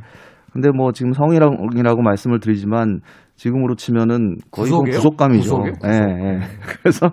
근데 0.53 0.71
뭐 0.71 0.93
지금 0.93 1.13
성희롱이라고 1.13 2.01
말씀을 2.01 2.41
드리지만 2.41 3.01
지금으로 3.35 3.75
치면은 3.75 4.37
거의 4.51 4.71
뭐 4.71 4.81
구속이에요? 4.81 4.97
구속감이죠. 4.97 5.57
구속. 5.59 5.67
예, 5.85 5.91
예. 5.91 6.41
그래서 6.81 7.11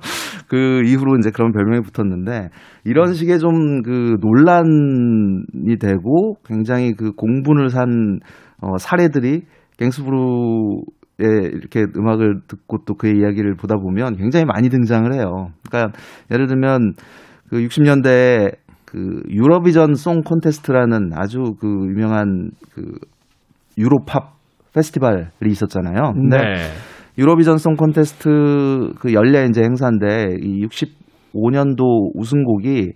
그 0.47 0.81
이후로 0.85 1.17
이제 1.17 1.29
그런 1.29 1.51
별명이 1.51 1.81
붙었는데 1.81 2.49
이런 2.85 3.13
식의 3.13 3.39
좀 3.39 3.81
그 3.83 4.15
논란이 4.21 5.77
되고 5.79 6.35
굉장히 6.45 6.93
그 6.93 7.11
공분을 7.11 7.69
산 7.69 8.19
어, 8.61 8.77
사례들이 8.77 9.41
갱스부르의 9.83 11.51
이렇게 11.53 11.85
음악을 11.95 12.41
듣고 12.47 12.79
또 12.85 12.95
그의 12.95 13.17
이야기를 13.17 13.55
보다 13.55 13.75
보면 13.75 14.15
굉장히 14.17 14.45
많이 14.45 14.69
등장을 14.69 15.11
해요. 15.13 15.49
그러니까 15.67 15.97
예를 16.31 16.47
들면 16.47 16.93
그 17.49 17.57
60년대 17.57 18.55
그 18.85 19.21
Eurovision 19.29 19.95
Song 19.95 20.21
Contest라는 20.21 21.11
아주 21.15 21.55
그 21.59 21.67
유명한 21.67 22.51
그 22.73 22.93
Europop 23.77 24.33
페스티벌이 24.73 25.25
있었잖아요. 25.45 26.13
근데 26.13 26.37
네. 26.37 26.53
Eurovision 27.17 27.57
Song 27.57 27.75
Contest 27.75 28.93
그 28.99 29.13
연례 29.13 29.45
이제 29.45 29.61
행사인데 29.61 30.37
이 30.41 30.65
65년도 30.65 32.11
우승곡이 32.15 32.93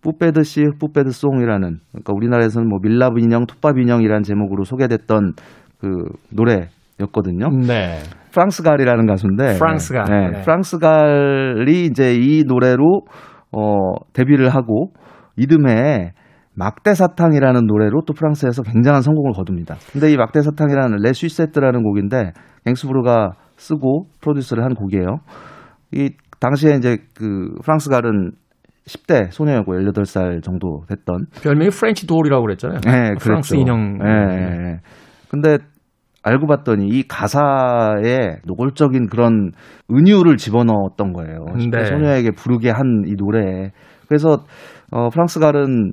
Poupée 0.00 0.32
de 0.32 0.42
cire, 0.44 0.64
poupée 0.78 1.02
de 1.02 1.10
son이라는 1.10 1.78
그러니까 1.90 2.12
우리나라에서는 2.14 2.68
뭐 2.68 2.78
밀랍 2.82 3.18
인형 3.18 3.46
톱밥 3.46 3.78
인형이라는 3.78 4.22
제목으로 4.22 4.64
소개됐던 4.64 5.32
그 5.80 5.88
노래였거든요. 6.32 7.48
네. 7.66 7.98
프랑스 8.32 8.62
갈이라는 8.62 9.06
가수인데 9.06 9.58
프랑스 9.58 9.94
갈, 9.94 10.04
네, 10.04 10.30
네. 10.30 10.42
프랑스 10.42 10.78
갈이 10.78 11.86
이제 11.86 12.14
이 12.14 12.44
노래로 12.46 13.02
어 13.52 13.76
데뷔를 14.12 14.50
하고 14.50 14.92
이듬해 15.36 16.12
막대 16.54 16.94
사탕이라는 16.94 17.66
노래로 17.66 18.02
또 18.06 18.12
프랑스에서 18.12 18.62
굉장한 18.62 19.02
성공을 19.02 19.32
거둡니다. 19.32 19.76
근데 19.92 20.10
이 20.10 20.16
막대 20.16 20.42
사탕이라는 20.42 20.98
Les 20.98 21.12
sucettes라는 21.12 21.82
곡인데 21.82 22.32
갱스부르가 22.64 23.30
쓰고 23.56 24.06
프로듀스를 24.20 24.64
한 24.64 24.74
곡이에요. 24.74 25.18
이 25.92 26.10
당시에 26.40 26.74
이제 26.74 26.98
그 27.16 27.54
프랑스 27.62 27.88
갈은 27.88 28.32
10대 28.86 29.30
소녀였고 29.30 29.74
18살 29.74 30.42
정도 30.42 30.82
됐던 30.88 31.26
별명이 31.42 31.70
French 31.70 32.06
doll이라고 32.06 32.42
그랬잖아요. 32.42 32.80
네, 32.84 33.14
프랑스 33.20 33.54
그랬죠. 33.54 33.56
인형. 33.56 33.98
예, 34.02 34.34
예, 34.34 34.70
예. 34.70 34.76
근데 35.30 35.58
알고 36.22 36.46
봤더니 36.46 36.88
이 36.88 37.04
가사에 37.06 38.40
노골적인 38.44 39.06
그런 39.08 39.52
은유를 39.90 40.36
집어넣었던 40.36 41.12
거예요. 41.12 41.46
네. 41.70 41.84
소녀에게 41.84 42.32
부르게 42.32 42.70
한 42.70 43.04
이 43.06 43.14
노래에. 43.16 43.70
그래서 44.08 44.44
어, 44.90 45.08
프랑스 45.10 45.38
갈은 45.38 45.92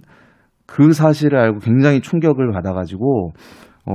그 0.65 0.93
사실을 0.93 1.37
알고 1.37 1.59
굉장히 1.59 2.01
충격을 2.01 2.51
받아가지고 2.51 3.31
어, 3.85 3.93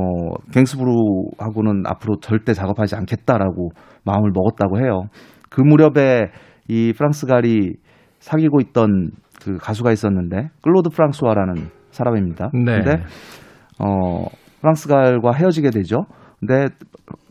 갱스부르하고는 0.52 1.82
앞으로 1.86 2.20
절대 2.20 2.52
작업하지 2.54 2.94
않겠다라고 2.96 3.70
마음을 4.04 4.30
먹었다고 4.32 4.78
해요. 4.78 5.04
그 5.50 5.60
무렵에 5.62 6.30
이 6.68 6.92
프랑스 6.96 7.26
갈이 7.26 7.74
사귀고 8.20 8.60
있던 8.60 9.10
그 9.42 9.56
가수가 9.56 9.90
있었는데 9.90 10.50
클로드 10.62 10.90
프랑스와라는 10.90 11.70
사람입니다. 11.90 12.50
네. 12.52 12.80
근데 12.82 13.02
어 13.80 14.26
프랑스 14.60 14.88
갈과 14.88 15.32
헤어지게 15.32 15.70
되죠. 15.70 16.04
근데 16.38 16.66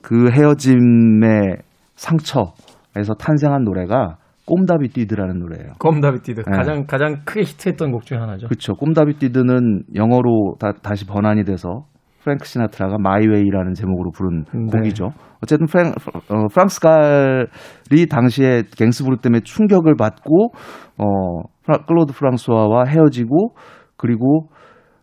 그 0.02 0.30
헤어짐의 0.32 1.58
상처에서 1.96 3.14
탄생한 3.18 3.64
노래가 3.64 4.18
Comme 4.46 4.90
d'habitude라는 4.90 5.40
노래예요. 5.40 5.74
Comme 5.80 6.22
d'habitude 6.22 6.42
네. 6.42 6.58
가장 6.58 6.86
가장 6.88 7.22
크게 7.24 7.42
히트했던 7.42 7.92
곡 7.92 8.06
중에 8.06 8.18
하나죠. 8.18 8.48
그렇죠. 8.48 8.74
Comme 8.74 9.20
d'habitude는 9.20 9.84
영어로 9.94 10.56
다, 10.60 10.72
다시 10.82 11.06
번안이 11.06 11.44
돼서 11.44 11.86
프랭크 12.24 12.46
시나트라가 12.46 12.98
My 12.98 13.12
Way라는 13.12 13.74
제목으로 13.76 14.12
부른 14.12 14.46
네. 14.52 14.66
곡이죠. 14.72 15.12
어쨌든 15.44 15.68
프랭, 15.68 15.94
어, 16.30 16.48
프랑스 16.52 16.80
갈이 16.82 18.08
당시에 18.10 18.64
갱스부르 18.76 19.18
때문에 19.18 19.42
충격을 19.42 19.96
받고 19.96 20.52
어, 20.98 21.44
클로드 21.88 22.14
프랑스와와 22.14 22.86
헤어지고 22.88 23.54
그리고 23.98 24.50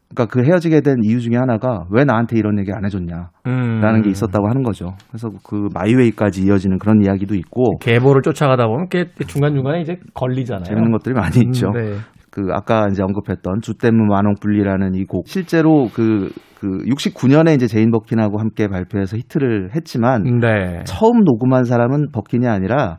그러니까 0.09 0.27
그 0.33 0.45
헤어지게 0.47 0.81
된 0.83 0.97
이유 1.03 1.21
중에 1.21 1.37
하나가 1.37 1.85
왜 1.91 2.05
나한테 2.05 2.39
이런 2.39 2.59
얘기 2.59 2.73
안 2.73 2.85
해줬냐 2.85 3.31
음. 3.47 3.81
라는 3.81 4.03
게 4.03 4.11
있었다고 4.11 4.49
하는 4.49 4.63
거죠. 4.63 4.95
그래서 5.09 5.31
그 5.45 5.69
My 5.75 5.88
Way까지 5.88 6.43
이어지는 6.45 6.79
그런 6.79 7.03
이야기도 7.05 7.35
있고 7.35 7.79
계보를 7.81 8.23
쫓아가다 8.23 8.67
보면 8.69 8.89
게 8.89 9.07
중간 9.27 9.55
중간에 9.55 9.81
이제 9.81 9.99
걸리잖아요. 10.15 10.65
재밌는 10.65 10.93
것들이 10.93 11.15
많이 11.15 11.41
있죠. 11.47 11.69
음, 11.69 11.73
네. 11.73 11.95
그 12.31 12.49
아까 12.53 12.87
이제 12.91 13.03
언급했던 13.03 13.61
주댐무 13.63 14.05
만홍불리라는 14.07 14.95
이 14.95 15.05
곡 15.07 15.27
실제로 15.27 15.89
그, 15.93 16.31
그 16.61 16.69
69년에 16.85 17.55
이제 17.55 17.67
제인 17.67 17.91
버킨하고 17.91 18.39
함께 18.39 18.69
발표해서 18.69 19.17
히트를 19.17 19.71
했지만 19.75 20.23
네. 20.41 20.83
처음 20.85 21.25
녹음한 21.25 21.65
사람은 21.65 22.11
버킨이 22.13 22.47
아니라 22.47 22.99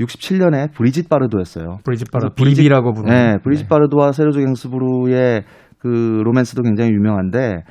67년에 0.00 0.72
브리짓 0.72 1.08
바르도였어요. 1.08 1.78
브리짓 1.84 2.10
바르 2.10 2.28
그래서 2.28 2.34
브리짓- 2.34 2.56
비비라고 2.56 2.92
부르는. 2.92 3.14
네, 3.14 3.38
브리짓 3.42 3.68
바르도와 3.68 4.12
세르조 4.12 4.40
갱스부르의 4.40 5.44
그 5.84 6.22
로맨스도 6.24 6.62
굉장히 6.62 6.92
유명한데 6.92 7.62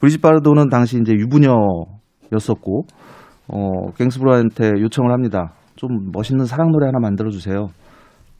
브리짓 0.00 0.20
바르도는 0.20 0.70
당시 0.70 0.98
이제 1.00 1.12
유부녀였었고 1.12 2.82
어, 3.46 3.92
갱스부르한테 3.96 4.72
요청을 4.80 5.12
합니다. 5.12 5.52
좀 5.76 6.10
멋있는 6.12 6.46
사랑 6.46 6.72
노래 6.72 6.86
하나 6.86 6.98
만들어 6.98 7.30
주세요. 7.30 7.68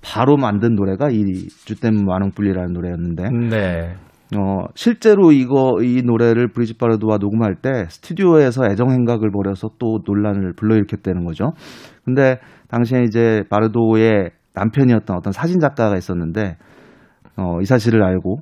바로 0.03 0.37
만든 0.37 0.75
노래가 0.75 1.11
이 1.11 1.23
주댐 1.65 2.09
와농뿔리라는 2.09 2.73
노래였는데 2.73 3.31
네. 3.51 3.95
어, 4.37 4.65
실제로 4.75 5.31
이거 5.31 5.77
이 5.81 6.03
노래를 6.05 6.49
브리짓 6.49 6.77
바르도와 6.77 7.19
녹음할 7.19 7.55
때 7.63 7.85
스튜디오에서 7.89 8.67
애정 8.67 8.91
행각을 8.91 9.31
벌여서 9.31 9.71
또 9.79 10.01
논란을 10.05 10.55
불러일으켰다는 10.57 11.25
거죠. 11.25 11.53
근데 12.05 12.41
당시에 12.69 13.05
이제 13.05 13.45
바르도의 13.49 14.31
남편이었던 14.55 15.17
어떤 15.17 15.33
사진 15.33 15.61
작가가 15.61 15.97
있었는데 15.97 16.57
어, 17.37 17.61
이 17.61 17.65
사실을 17.65 18.03
알고 18.03 18.41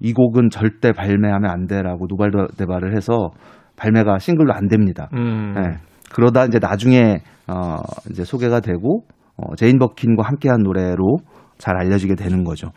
이 0.00 0.12
곡은 0.12 0.50
절대 0.50 0.92
발매하면 0.92 1.50
안 1.50 1.66
돼라고 1.66 2.06
노발대발을 2.08 2.94
해서 2.96 3.30
발매가 3.76 4.18
싱글로 4.18 4.52
안 4.52 4.68
됩니다. 4.68 5.08
음. 5.14 5.54
예. 5.56 5.78
그러다 6.12 6.44
이제 6.46 6.58
나중에 6.58 7.18
어 7.46 7.76
이제 8.10 8.24
소개가 8.24 8.60
되고 8.60 9.02
어 9.36 9.54
제인 9.56 9.78
버킨과 9.78 10.22
함께한 10.26 10.62
노래로 10.62 11.18
잘 11.58 11.76
알려지게 11.76 12.14
되는 12.14 12.44
거죠. 12.44 12.70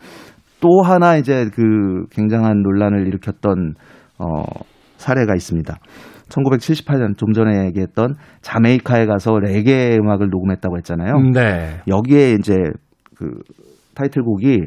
또 0.60 0.82
하나 0.82 1.16
이제 1.16 1.48
그 1.54 2.06
굉장한 2.10 2.62
논란을 2.62 3.06
일으켰던 3.06 3.74
어 4.18 4.42
사례가 4.96 5.34
있습니다. 5.34 5.74
1978년 6.28 7.16
좀 7.18 7.32
전에 7.32 7.66
얘기했던 7.66 8.14
자메이카에 8.40 9.06
가서 9.06 9.38
레게 9.38 9.96
음악을 10.00 10.28
녹음했다고 10.30 10.76
했잖아요. 10.78 11.18
네. 11.32 11.80
여기에 11.88 12.32
이제 12.32 12.54
그 13.16 13.38
타이틀곡이 13.94 14.60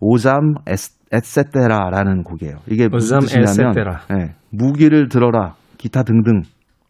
오잠 0.00 0.54
에스- 0.66 0.95
에세테라라는 1.12 2.22
곡이에요. 2.24 2.56
이게 2.68 2.88
무슨 2.88 3.20
뜻이냐면. 3.20 3.74
예, 4.12 4.34
무기를 4.50 5.08
들어라 5.08 5.54
기타 5.78 6.02
등등 6.02 6.42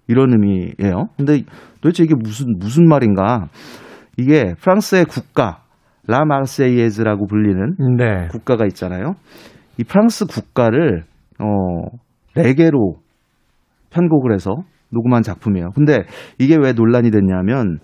이런 0.08 0.32
의미예요. 0.32 1.08
근데 1.16 1.42
도대체 1.80 2.04
이게 2.04 2.14
무슨 2.14 2.46
무슨 2.58 2.88
말인가? 2.88 3.48
이게 4.16 4.54
프랑스의 4.60 5.04
국가 5.04 5.62
라 6.06 6.24
마르세이에즈라고 6.24 7.26
불리는 7.26 7.96
네. 7.98 8.28
국가가 8.28 8.64
있잖아요. 8.66 9.14
이 9.78 9.84
프랑스 9.84 10.24
국가를 10.26 11.02
어 11.40 11.98
레게로 12.34 12.94
편곡을 13.90 14.32
해서 14.32 14.54
녹음한 14.90 15.22
작품이에요. 15.22 15.70
근데 15.74 16.04
이게 16.38 16.56
왜 16.56 16.72
논란이 16.72 17.10
됐냐면 17.10 17.78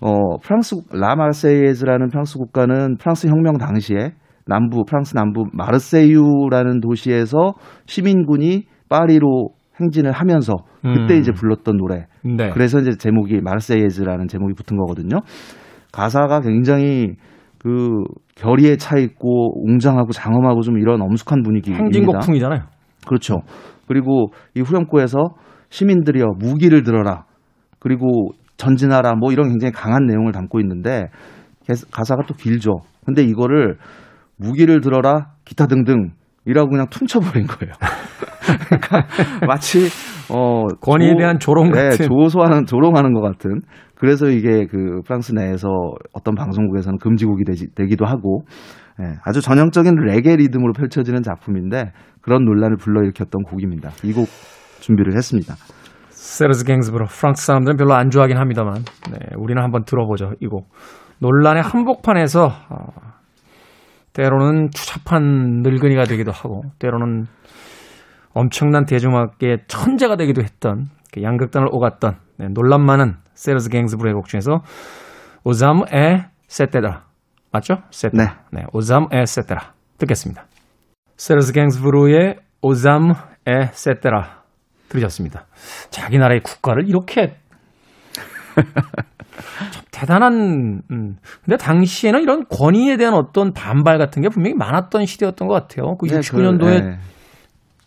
어 0.00 0.38
프랑스 0.42 0.76
라 0.92 1.14
마르세이에즈라는 1.14 2.08
프랑스 2.08 2.36
국가는 2.36 2.96
프랑스 2.96 3.28
혁명 3.28 3.56
당시에 3.58 4.12
남부 4.46 4.84
프랑스 4.84 5.14
남부 5.14 5.44
마르세유라는 5.52 6.80
도시에서 6.80 7.54
시민군이 7.86 8.64
파리로 8.88 9.50
행진을 9.80 10.12
하면서 10.12 10.54
그때 10.82 11.14
음. 11.14 11.20
이제 11.20 11.32
불렀던 11.32 11.76
노래. 11.76 12.06
네. 12.24 12.50
그래서 12.50 12.78
이제 12.80 12.92
제목이 12.96 13.40
마르세이에즈라는 13.42 14.28
제목이 14.28 14.54
붙은 14.54 14.76
거거든요. 14.78 15.18
가사가 15.92 16.40
굉장히 16.40 17.14
그 17.58 18.04
결의에 18.36 18.76
차 18.76 18.96
있고 18.98 19.52
웅장하고 19.66 20.12
장엄하고 20.12 20.60
좀 20.62 20.78
이런 20.78 21.02
엄숙한 21.02 21.42
분위기입니다. 21.42 21.84
행진곡풍이잖아요. 21.84 22.60
그렇죠. 23.06 23.40
그리고 23.88 24.28
이 24.54 24.60
후렴구에서 24.60 25.18
시민들이여 25.70 26.24
무기를 26.38 26.82
들어라. 26.82 27.24
그리고 27.78 28.30
전진하라. 28.56 29.14
뭐 29.16 29.32
이런 29.32 29.48
굉장히 29.48 29.72
강한 29.72 30.06
내용을 30.06 30.32
담고 30.32 30.60
있는데 30.60 31.06
개- 31.66 31.74
가사가 31.92 32.22
또 32.26 32.34
길죠. 32.34 32.70
근데 33.04 33.22
이거를 33.22 33.76
무기를 34.38 34.80
들어라. 34.80 35.32
기타 35.44 35.66
등등 35.66 36.12
이라고 36.44 36.70
그냥 36.70 36.86
퉁쳐버린 36.90 37.46
거예요. 37.46 37.72
그러니까 38.68 39.06
마치 39.46 39.88
어 40.30 40.66
권위에 40.80 41.10
조- 41.12 41.16
대한 41.18 41.38
조롱 41.38 41.70
네, 41.72 41.88
같은. 41.90 42.06
조소하는 42.08 42.66
조롱하는 42.66 43.12
것 43.14 43.20
같은. 43.20 43.60
그래서 43.96 44.28
이게 44.28 44.66
그 44.66 45.00
프랑스 45.06 45.32
내에서 45.32 45.68
어떤 46.12 46.34
방송국에서는 46.34 46.98
금지곡이 46.98 47.44
되지, 47.44 47.74
되기도 47.74 48.04
하고 48.04 48.42
예, 49.00 49.16
아주 49.24 49.40
전형적인 49.40 49.94
레게 49.96 50.36
리듬으로 50.36 50.72
펼쳐지는 50.72 51.22
작품인데 51.22 51.92
그런 52.22 52.44
논란을 52.44 52.76
불러일으켰던 52.76 53.42
곡입니다. 53.44 53.90
이 54.04 54.12
곡 54.12 54.26
준비를 54.80 55.14
했습니다. 55.16 55.54
세르즈 56.10 56.64
갱스브로 56.64 57.06
프랑스 57.06 57.46
사람들은 57.46 57.76
별로 57.76 57.94
안 57.94 58.10
좋아하긴 58.10 58.36
합니다만 58.36 58.74
네, 59.10 59.18
우리는 59.38 59.62
한번 59.62 59.84
들어보죠 59.84 60.32
이 60.40 60.46
곡 60.48 60.68
논란의 61.20 61.62
한복판에서 61.62 62.46
어, 62.46 62.86
때로는 64.16 64.70
추잡한 64.72 65.60
늙은이가 65.62 66.04
되기도 66.04 66.32
하고 66.32 66.62
때로는 66.78 67.26
엄청난 68.32 68.86
대중음악의 68.86 69.64
천재가 69.68 70.16
되기도 70.16 70.42
했던 70.42 70.86
그 71.12 71.22
양극단을 71.22 71.68
오갔던 71.70 72.16
네, 72.38 72.48
논란 72.48 72.84
많은 72.84 73.16
세르즈 73.34 73.68
갱스브로의 73.68 74.14
곡 74.14 74.26
중에서 74.26 74.62
오잠 75.44 75.82
에 75.92 76.26
세테라 76.48 77.04
맞죠? 77.52 77.76
세테라 77.90 78.44
네. 78.52 78.64
오잠 78.72 79.08
에 79.12 79.26
세테라 79.26 79.74
듣겠습니다 79.98 80.46
세르즈 81.16 81.52
갱스브로의 81.52 82.36
오잠 82.62 83.12
에 83.46 83.66
세테라 83.72 84.44
들으셨습니다. 84.88 85.46
자기 85.90 86.18
나라의 86.18 86.40
국가를 86.40 86.88
이렇게 86.88 87.36
참 89.72 89.75
대단한. 89.96 90.82
음. 90.90 91.16
근데 91.42 91.56
당시에는 91.56 92.20
이런 92.20 92.44
권위에 92.48 92.98
대한 92.98 93.14
어떤 93.14 93.52
반발 93.54 93.96
같은 93.96 94.20
게 94.20 94.28
분명히 94.28 94.54
많았던 94.54 95.06
시대였던 95.06 95.48
것 95.48 95.54
같아요. 95.54 95.96
그 95.96 96.06
네, 96.06 96.18
69년도에 96.18 96.58
그, 96.58 96.86
네. 96.86 96.98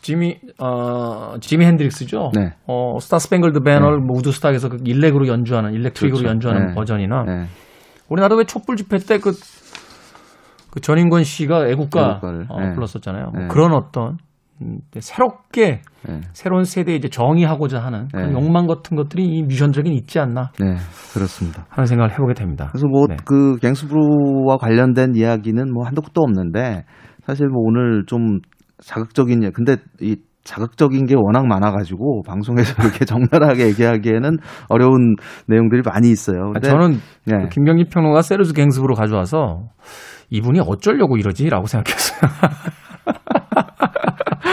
지미 0.02 0.40
어 0.58 1.36
지미 1.40 1.66
핸드릭스죠. 1.66 2.32
네. 2.34 2.54
어 2.66 2.98
Star 3.00 3.20
Spangled 3.20 3.60
Banner를 3.62 4.00
뭐 4.00 4.18
우드스탁에서 4.18 4.70
그 4.70 4.78
일렉으로 4.84 5.28
연주하는 5.28 5.74
electric으로 5.74 6.20
그렇죠. 6.20 6.32
연주하는 6.32 6.68
네. 6.68 6.74
버전이나 6.74 7.24
네. 7.26 7.46
우리나라도 8.08 8.38
왜 8.38 8.44
촛불 8.46 8.76
집회 8.76 8.98
때 8.98 9.34
그 10.72 10.76
그 10.76 10.80
전인권 10.80 11.24
씨가 11.24 11.68
애국가 11.68 12.12
애국가를, 12.12 12.46
어, 12.50 12.60
네. 12.60 12.74
불렀었잖아요. 12.74 13.32
뭐 13.34 13.42
네. 13.42 13.48
그런 13.50 13.74
어떤 13.74 14.14
음, 14.14 14.18
새롭게 15.00 15.82
네. 16.08 16.22
새로운 16.34 16.64
세대에 16.64 16.96
이제 16.96 17.08
정의하고자 17.10 17.80
하는 17.80 18.08
그런 18.10 18.34
네. 18.34 18.34
욕망 18.34 18.68
같은 18.68 18.98
것들이 18.98 19.24
이 19.24 19.44
뮤지션들에게 19.44 19.90
있지 19.92 20.20
않나 20.20 20.52
네, 20.60 20.76
그렇습니다. 21.14 21.66
하는 21.70 21.86
생각을 21.86 22.12
해보게 22.12 22.34
됩니다. 22.34 22.68
그래서 22.72 22.88
뭐 22.88 23.08
네. 23.08 23.16
그 23.26 23.58
갱스브루와 23.58 24.58
관련된 24.58 25.16
이야기는 25.16 25.74
뭐 25.74 25.86
한도 25.86 26.02
끝도 26.02 26.22
없는데 26.22 26.86
사실 27.26 27.48
뭐 27.48 27.62
오늘 27.64 28.06
좀 28.06 28.40
자극적인 28.82 29.44
예- 29.44 29.52
근데 29.52 29.78
이 30.02 30.18
자극적인 30.44 31.06
게 31.06 31.16
워낙 31.16 31.46
많아가지고 31.46 32.24
방송에서 32.24 32.74
이렇게 32.82 33.06
적나라하게 33.06 33.68
얘기하기에는 33.68 34.38
어려운 34.68 35.16
내용들이 35.48 35.82
많이 35.86 36.10
있어요. 36.10 36.50
아, 36.50 36.52
근데 36.54 36.70
저는 36.70 36.92
네. 37.26 37.44
그 37.44 37.50
김경진 37.50 37.88
평론가 37.92 38.22
세르즈 38.22 38.54
갱스브로 38.54 38.96
가져와서 38.96 39.68
이분이 40.32 40.60
어쩌려고 40.66 41.18
이러지라고 41.18 41.68
생각했어요. 41.68 42.20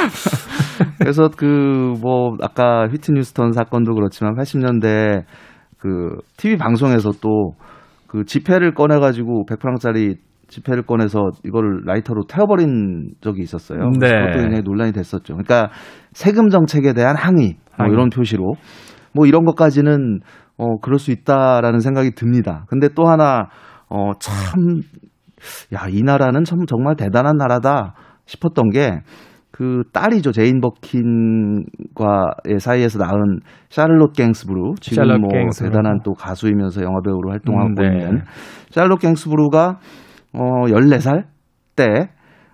그래서 0.98 1.28
그 1.28 1.94
뭐 2.00 2.36
아까 2.42 2.86
휘트 2.88 3.12
뉴스턴 3.12 3.52
사건도 3.52 3.94
그렇지만 3.94 4.34
80년대 4.36 5.24
그 5.78 6.16
TV 6.36 6.56
방송에서 6.56 7.10
또 7.20 7.52
그 8.06 8.24
지폐를 8.24 8.72
꺼내 8.74 8.98
가지고 8.98 9.44
100프랑짜리 9.46 10.16
지폐를 10.48 10.84
꺼내서 10.84 11.30
이거를 11.44 11.82
라이터로 11.84 12.22
태워버린 12.28 13.10
적이 13.20 13.42
있었어요. 13.42 13.90
네. 14.00 14.08
그것도 14.08 14.38
굉장히 14.38 14.62
논란이 14.62 14.92
됐었죠. 14.92 15.34
그러니까 15.34 15.70
세금 16.12 16.48
정책에 16.48 16.92
대한 16.92 17.16
항의, 17.16 17.56
뭐 17.76 17.86
항의. 17.86 17.92
이런 17.92 18.08
표시로 18.10 18.54
뭐 19.12 19.26
이런 19.26 19.44
것까지는 19.44 20.20
어 20.56 20.78
그럴 20.78 20.98
수 20.98 21.10
있다라는 21.10 21.80
생각이 21.80 22.12
듭니다. 22.12 22.64
근데 22.68 22.88
또 22.88 23.06
하나 23.06 23.48
어 23.88 24.26
참 24.26 24.82
야, 25.74 25.86
이 25.90 26.02
나라는 26.02 26.44
참 26.44 26.64
정말 26.66 26.96
대단한 26.96 27.36
나라다 27.36 27.94
싶었던 28.26 28.70
게 28.70 29.00
그 29.56 29.84
딸이죠. 29.90 30.32
제인 30.32 30.60
버킨과의 30.60 32.58
사이에서 32.58 32.98
낳은 32.98 33.40
샤를롯 33.70 34.12
갱스브루. 34.12 34.74
지금 34.82 34.96
샬롯 35.02 35.18
뭐 35.18 35.30
갱스브루. 35.30 35.70
대단한 35.70 36.00
또 36.04 36.12
가수이면서 36.12 36.82
영화 36.82 37.00
배우로 37.02 37.30
활동하고 37.30 37.68
음, 37.68 37.74
네. 37.74 37.86
있는 37.86 38.22
샬롯 38.68 39.00
갱스브루가 39.00 39.78
어 40.34 40.40
14살 40.66 41.24
때 41.74 42.10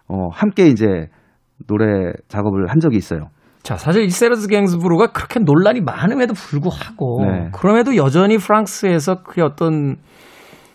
어, 0.06 0.28
함께 0.30 0.68
이제 0.68 1.08
노래 1.66 2.12
작업을 2.28 2.68
한 2.68 2.78
적이 2.78 2.98
있어요. 2.98 3.30
자, 3.64 3.76
사실 3.76 4.04
이 4.04 4.08
세르즈 4.08 4.46
갱스브루가 4.46 5.08
그렇게 5.08 5.40
논란이 5.40 5.80
많음에도 5.80 6.34
불구하고 6.34 7.24
네. 7.24 7.48
그럼에도 7.52 7.96
여전히 7.96 8.38
프랑스에서 8.38 9.24
그의 9.24 9.44
어떤 9.44 9.96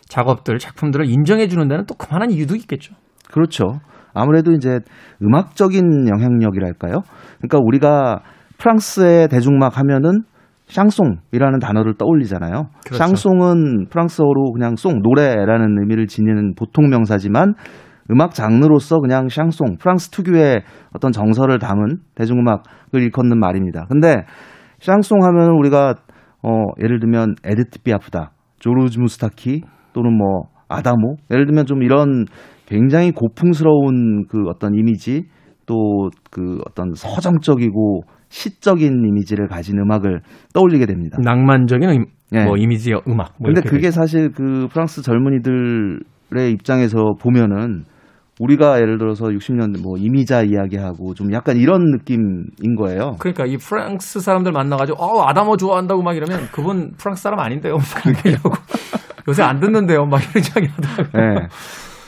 작업들, 0.09 0.57
작품들을 0.57 1.05
인정해 1.09 1.47
주는 1.47 1.69
데는 1.69 1.85
또 1.85 1.95
그만한 1.95 2.31
이유도 2.31 2.55
있겠죠. 2.55 2.95
그렇죠. 3.31 3.79
아무래도 4.17 4.51
이제 4.51 4.79
음악적인 5.21 6.07
영향력이랄까요? 6.07 7.01
그러니까 7.37 7.59
우리가 7.63 8.21
프랑스의 8.57 9.27
대중음악 9.29 9.77
하면은 9.77 10.23
샹송이라는 10.67 11.59
단어를 11.59 11.93
떠올리잖아요. 11.97 12.67
그렇죠. 12.85 12.97
샹송은 12.97 13.87
프랑스어로 13.89 14.51
그냥 14.51 14.75
송, 14.75 15.01
노래라는 15.01 15.77
의미를 15.79 16.07
지니는 16.07 16.55
보통 16.55 16.89
명사지만 16.89 17.53
음악 18.11 18.33
장르로서 18.33 18.99
그냥 18.99 19.27
샹송, 19.29 19.77
프랑스 19.79 20.09
특유의 20.09 20.61
어떤 20.93 21.11
정서를 21.11 21.59
담은 21.59 21.99
대중음악을 22.15 23.01
일컫는 23.01 23.39
말입니다. 23.39 23.85
근데 23.89 24.25
샹송 24.79 25.23
하면 25.23 25.51
우리가 25.57 25.95
어, 26.43 26.63
예를 26.81 26.99
들면 26.99 27.35
에드트 27.43 27.81
비아프다, 27.83 28.31
조르즈 28.59 28.99
무스타키 28.99 29.61
또는 29.93 30.17
뭐 30.17 30.49
아다모 30.69 31.17
예를 31.31 31.45
들면 31.45 31.65
좀 31.65 31.81
이런 31.83 32.25
굉장히 32.67 33.11
고풍스러운 33.11 34.27
그 34.27 34.47
어떤 34.47 34.75
이미지 34.75 35.23
또 35.65 36.09
그 36.37 36.59
어떤 36.67 36.93
서정적이고 36.93 38.03
시적인 38.29 39.05
이미지를 39.07 39.47
가진 39.47 39.79
음악을 39.79 40.21
떠올리게 40.53 40.85
됩니다. 40.85 41.17
낭만적인 41.19 41.89
임, 41.89 42.05
예. 42.33 42.43
뭐 42.43 42.57
이미지의 42.57 43.01
음악. 43.07 43.33
뭐 43.39 43.51
근데 43.51 43.61
그게 43.67 43.89
사실 43.89 44.31
그 44.31 44.67
프랑스 44.71 45.01
젊은이들의 45.01 46.51
입장에서 46.51 47.15
보면은 47.19 47.85
우리가 48.39 48.79
예를 48.79 48.99
들어서 48.99 49.25
60년대 49.25 49.81
뭐 49.81 49.97
이미자 49.97 50.43
이야기하고 50.43 51.15
좀 51.15 51.33
약간 51.33 51.57
이런 51.57 51.85
느낌인 51.85 52.75
거예요. 52.77 53.15
그러니까 53.17 53.47
이 53.47 53.57
프랑스 53.57 54.19
사람들 54.19 54.51
만나가지고 54.51 55.03
어 55.03 55.27
아다모 55.27 55.57
좋아한다고 55.57 56.03
막 56.03 56.15
이러면 56.15 56.47
그분 56.51 56.91
프랑스 56.99 57.23
사람 57.23 57.39
아닌데요 57.39 57.77
막 57.77 58.25
이러고 58.25 58.51
요새 59.27 59.41
안 59.41 59.59
듣는데요 59.59 60.05
막 60.05 60.21
이런 60.21 60.43
이야기 60.43 60.67
하더라고요. 60.67 61.23
예. 61.23 61.47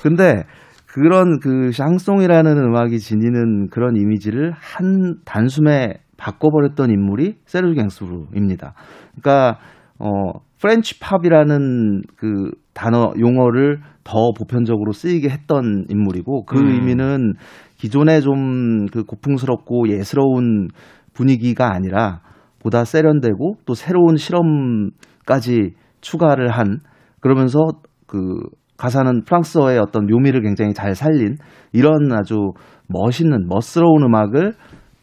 근데 0.02 0.44
그런 0.88 1.40
그 1.40 1.72
샹송이라는 1.72 2.58
음악이 2.58 3.00
지니는 3.00 3.70
그런 3.70 3.96
이미지를 3.96 4.52
한 4.52 5.18
단숨에 5.26 6.00
바꿔버렸던 6.18 6.90
인물이 6.90 7.36
세르주 7.46 7.76
갱스부르입니다. 7.76 8.74
그러니까 9.12 9.60
어 10.00 10.40
French 10.60 11.00
pop이라는 11.00 12.02
그 12.18 12.52
단어 12.74 13.14
용어를 13.20 13.82
더 14.04 14.32
보편적으로 14.38 14.92
쓰이게 14.92 15.30
했던 15.30 15.86
인물이고 15.90 16.46
그 16.46 16.58
음. 16.58 16.70
의미는 16.70 17.34
기존의 17.78 18.22
좀 18.22 18.70
그 18.92 19.04
고풍스럽고 19.04 19.90
예스러운 19.90 20.68
분위기가 21.14 21.74
아니라 21.74 22.22
보다 22.60 22.84
세련되고 22.84 23.58
또 23.66 23.74
새로운 23.74 24.18
실험까지 24.18 25.74
추가를 26.02 26.50
한 26.50 26.80
그러면서 27.22 27.60
그 28.08 28.40
가사는 28.80 29.24
프랑스어의 29.26 29.78
어떤 29.78 30.08
묘미를 30.08 30.42
굉장히 30.42 30.74
잘 30.74 30.96
살린 30.96 31.36
이런 31.74 32.12
아주 32.14 32.54
멋있는 32.88 33.48
멋스러운 33.48 34.04
음악을 34.04 34.54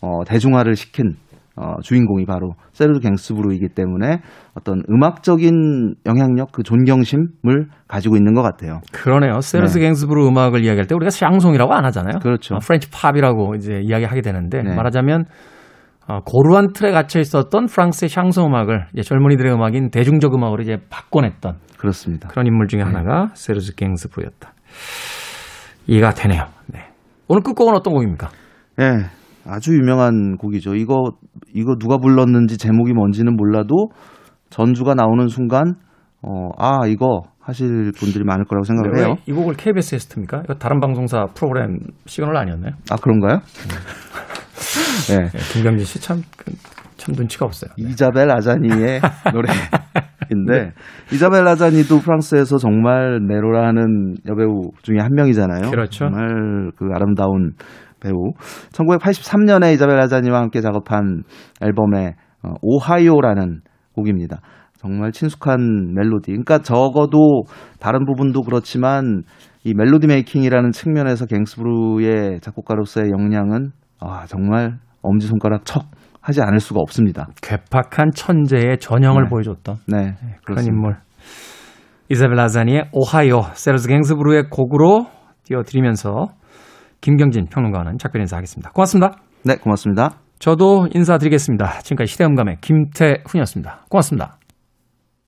어, 0.01 0.25
대중화를 0.27 0.77
시킨 0.77 1.17
어, 1.57 1.75
주인공이 1.83 2.27
바로 2.27 2.55
세르주 2.73 3.01
갱스부르이기 3.01 3.69
때문에 3.69 4.21
어떤 4.55 4.83
음악적인 4.91 5.95
영향력 6.07 6.53
그 6.53 6.63
존경심을 6.63 7.69
가지고 7.87 8.17
있는 8.17 8.35
것 8.35 8.43
같아요. 8.43 8.81
그러네요. 8.93 9.41
세르주 9.41 9.79
갱스부르 9.79 10.27
음악을 10.27 10.65
이야기할 10.65 10.87
때 10.87 10.95
우리가 10.95 11.11
샹송이라고 11.11 11.73
안 11.73 11.85
하잖아요. 11.87 12.19
그렇죠. 12.21 12.57
어, 12.57 12.59
French 12.59 12.91
pop이라고 12.91 13.55
이제 13.57 13.81
이야기하게 13.83 14.23
되는데 14.23 14.63
네. 14.63 14.75
말하자면 14.75 15.25
어, 16.09 16.21
고루한 16.25 16.73
틀에 16.73 16.93
갇혀 16.93 17.21
있었던 17.21 17.67
프랑스의 17.67 18.09
샹송 18.09 18.47
음악을 18.47 18.87
젊은이들의 19.03 19.53
음악인 19.53 19.91
대중적 19.91 20.35
음악으로 20.35 20.63
이제 20.63 20.79
바꿔냈던 20.89 21.57
그렇습니다. 21.79 22.29
그런 22.29 22.47
인물 22.47 22.69
중에 22.69 22.81
하나가 22.83 23.31
세르스 23.35 23.75
갱스부르였다. 23.75 24.53
이해가 25.87 26.15
되네요. 26.15 26.47
네. 26.67 26.81
오늘 27.29 27.43
끝곡은 27.43 27.75
어떤 27.75 27.93
곡입니까? 27.95 28.29
예. 28.81 29.07
아주 29.49 29.73
유명한 29.75 30.37
곡이죠. 30.39 30.75
이거 30.75 31.13
이거 31.55 31.77
누가 31.79 31.99
불렀는지 31.99 32.59
제목이 32.59 32.93
뭔지는 32.93 33.37
몰라도 33.37 33.91
전주가 34.51 34.95
나오는 34.95 35.29
순간 35.29 35.75
어, 36.23 36.49
아, 36.59 36.87
이거 36.87 37.23
하실 37.41 37.93
분들이 37.97 38.25
많을 38.25 38.45
거라고 38.45 38.65
생각을 38.65 38.99
해요. 38.99 39.15
왜이 39.27 39.37
곡을 39.37 39.55
KBS에서 39.55 40.09
틉니까? 40.09 40.45
이거 40.45 40.55
다른 40.55 40.81
방송사 40.81 41.27
프로그램 41.35 41.79
시그널 42.07 42.37
아니었나요? 42.37 42.73
아, 42.91 42.97
그런가요? 42.97 43.39
네. 45.09 45.17
네, 45.31 45.39
김경진 45.53 45.85
씨 45.87 46.01
참 46.01 46.23
참 46.97 47.15
눈치가 47.15 47.45
없어요. 47.47 47.71
이자벨 47.77 48.31
아자니의 48.31 49.01
노래 49.33 49.49
인데 50.31 50.73
이자벨 51.13 51.47
아자니도 51.47 51.99
프랑스에서 52.01 52.59
정말 52.59 53.21
내로라는 53.27 54.17
여배우 54.29 54.71
중에 54.83 54.99
한 54.99 55.11
명이잖아요. 55.15 55.71
그렇죠. 55.71 56.07
정말 56.07 56.71
그 56.77 56.89
아름다운 56.93 57.53
배우. 58.01 58.33
1983년에 58.73 59.75
이자벨 59.75 59.99
아자니와 60.01 60.41
함께 60.41 60.61
작업한 60.61 61.23
앨범의 61.61 62.15
어, 62.43 62.55
오하이오라는 62.63 63.61
곡입니다. 63.95 64.41
정말 64.79 65.11
친숙한 65.11 65.95
멜로디. 65.95 66.27
그러니까 66.27 66.59
적어도 66.59 67.45
다른 67.81 68.05
부분도 68.05 68.43
그렇지만 68.43 69.23
이 69.65 69.75
멜로디 69.75 70.07
메이킹이라는 70.07 70.71
측면에서 70.71 71.27
갱스브루의 71.27 72.41
작곡가로서의 72.41 73.11
역량은 73.11 73.71
아, 74.01 74.27
정말 74.27 74.79
엄지 75.03 75.27
손가락 75.27 75.65
척 75.65 75.87
하지 76.27 76.43
않을 76.43 76.59
수가 76.59 76.81
없습니다. 76.81 77.29
괴팍한 77.41 78.11
천재의 78.13 78.79
전형을 78.81 79.25
네. 79.25 79.29
보여줬던 79.31 79.77
네, 79.87 79.97
그런 79.97 80.41
그렇습니다. 80.45 80.75
인물. 80.75 80.97
이사벨 82.09 82.35
라자니의 82.35 82.89
오하이오 82.93 83.43
세르스 83.55 83.89
갱스부르의 83.89 84.49
곡으로 84.51 85.07
띄워드리면서 85.45 86.27
김경진 87.01 87.47
평론가와는 87.47 87.99
작별 87.99 88.23
인사하겠습니다. 88.23 88.71
고맙습니다. 88.71 89.19
네, 89.45 89.55
고맙습니다. 89.55 90.19
저도 90.41 90.89
인사드리겠습니다. 90.93 91.79
지금까지 91.83 92.11
시대음감의 92.11 92.57
김태훈이었습니다. 92.61 93.85
고맙습니다. 93.89 94.36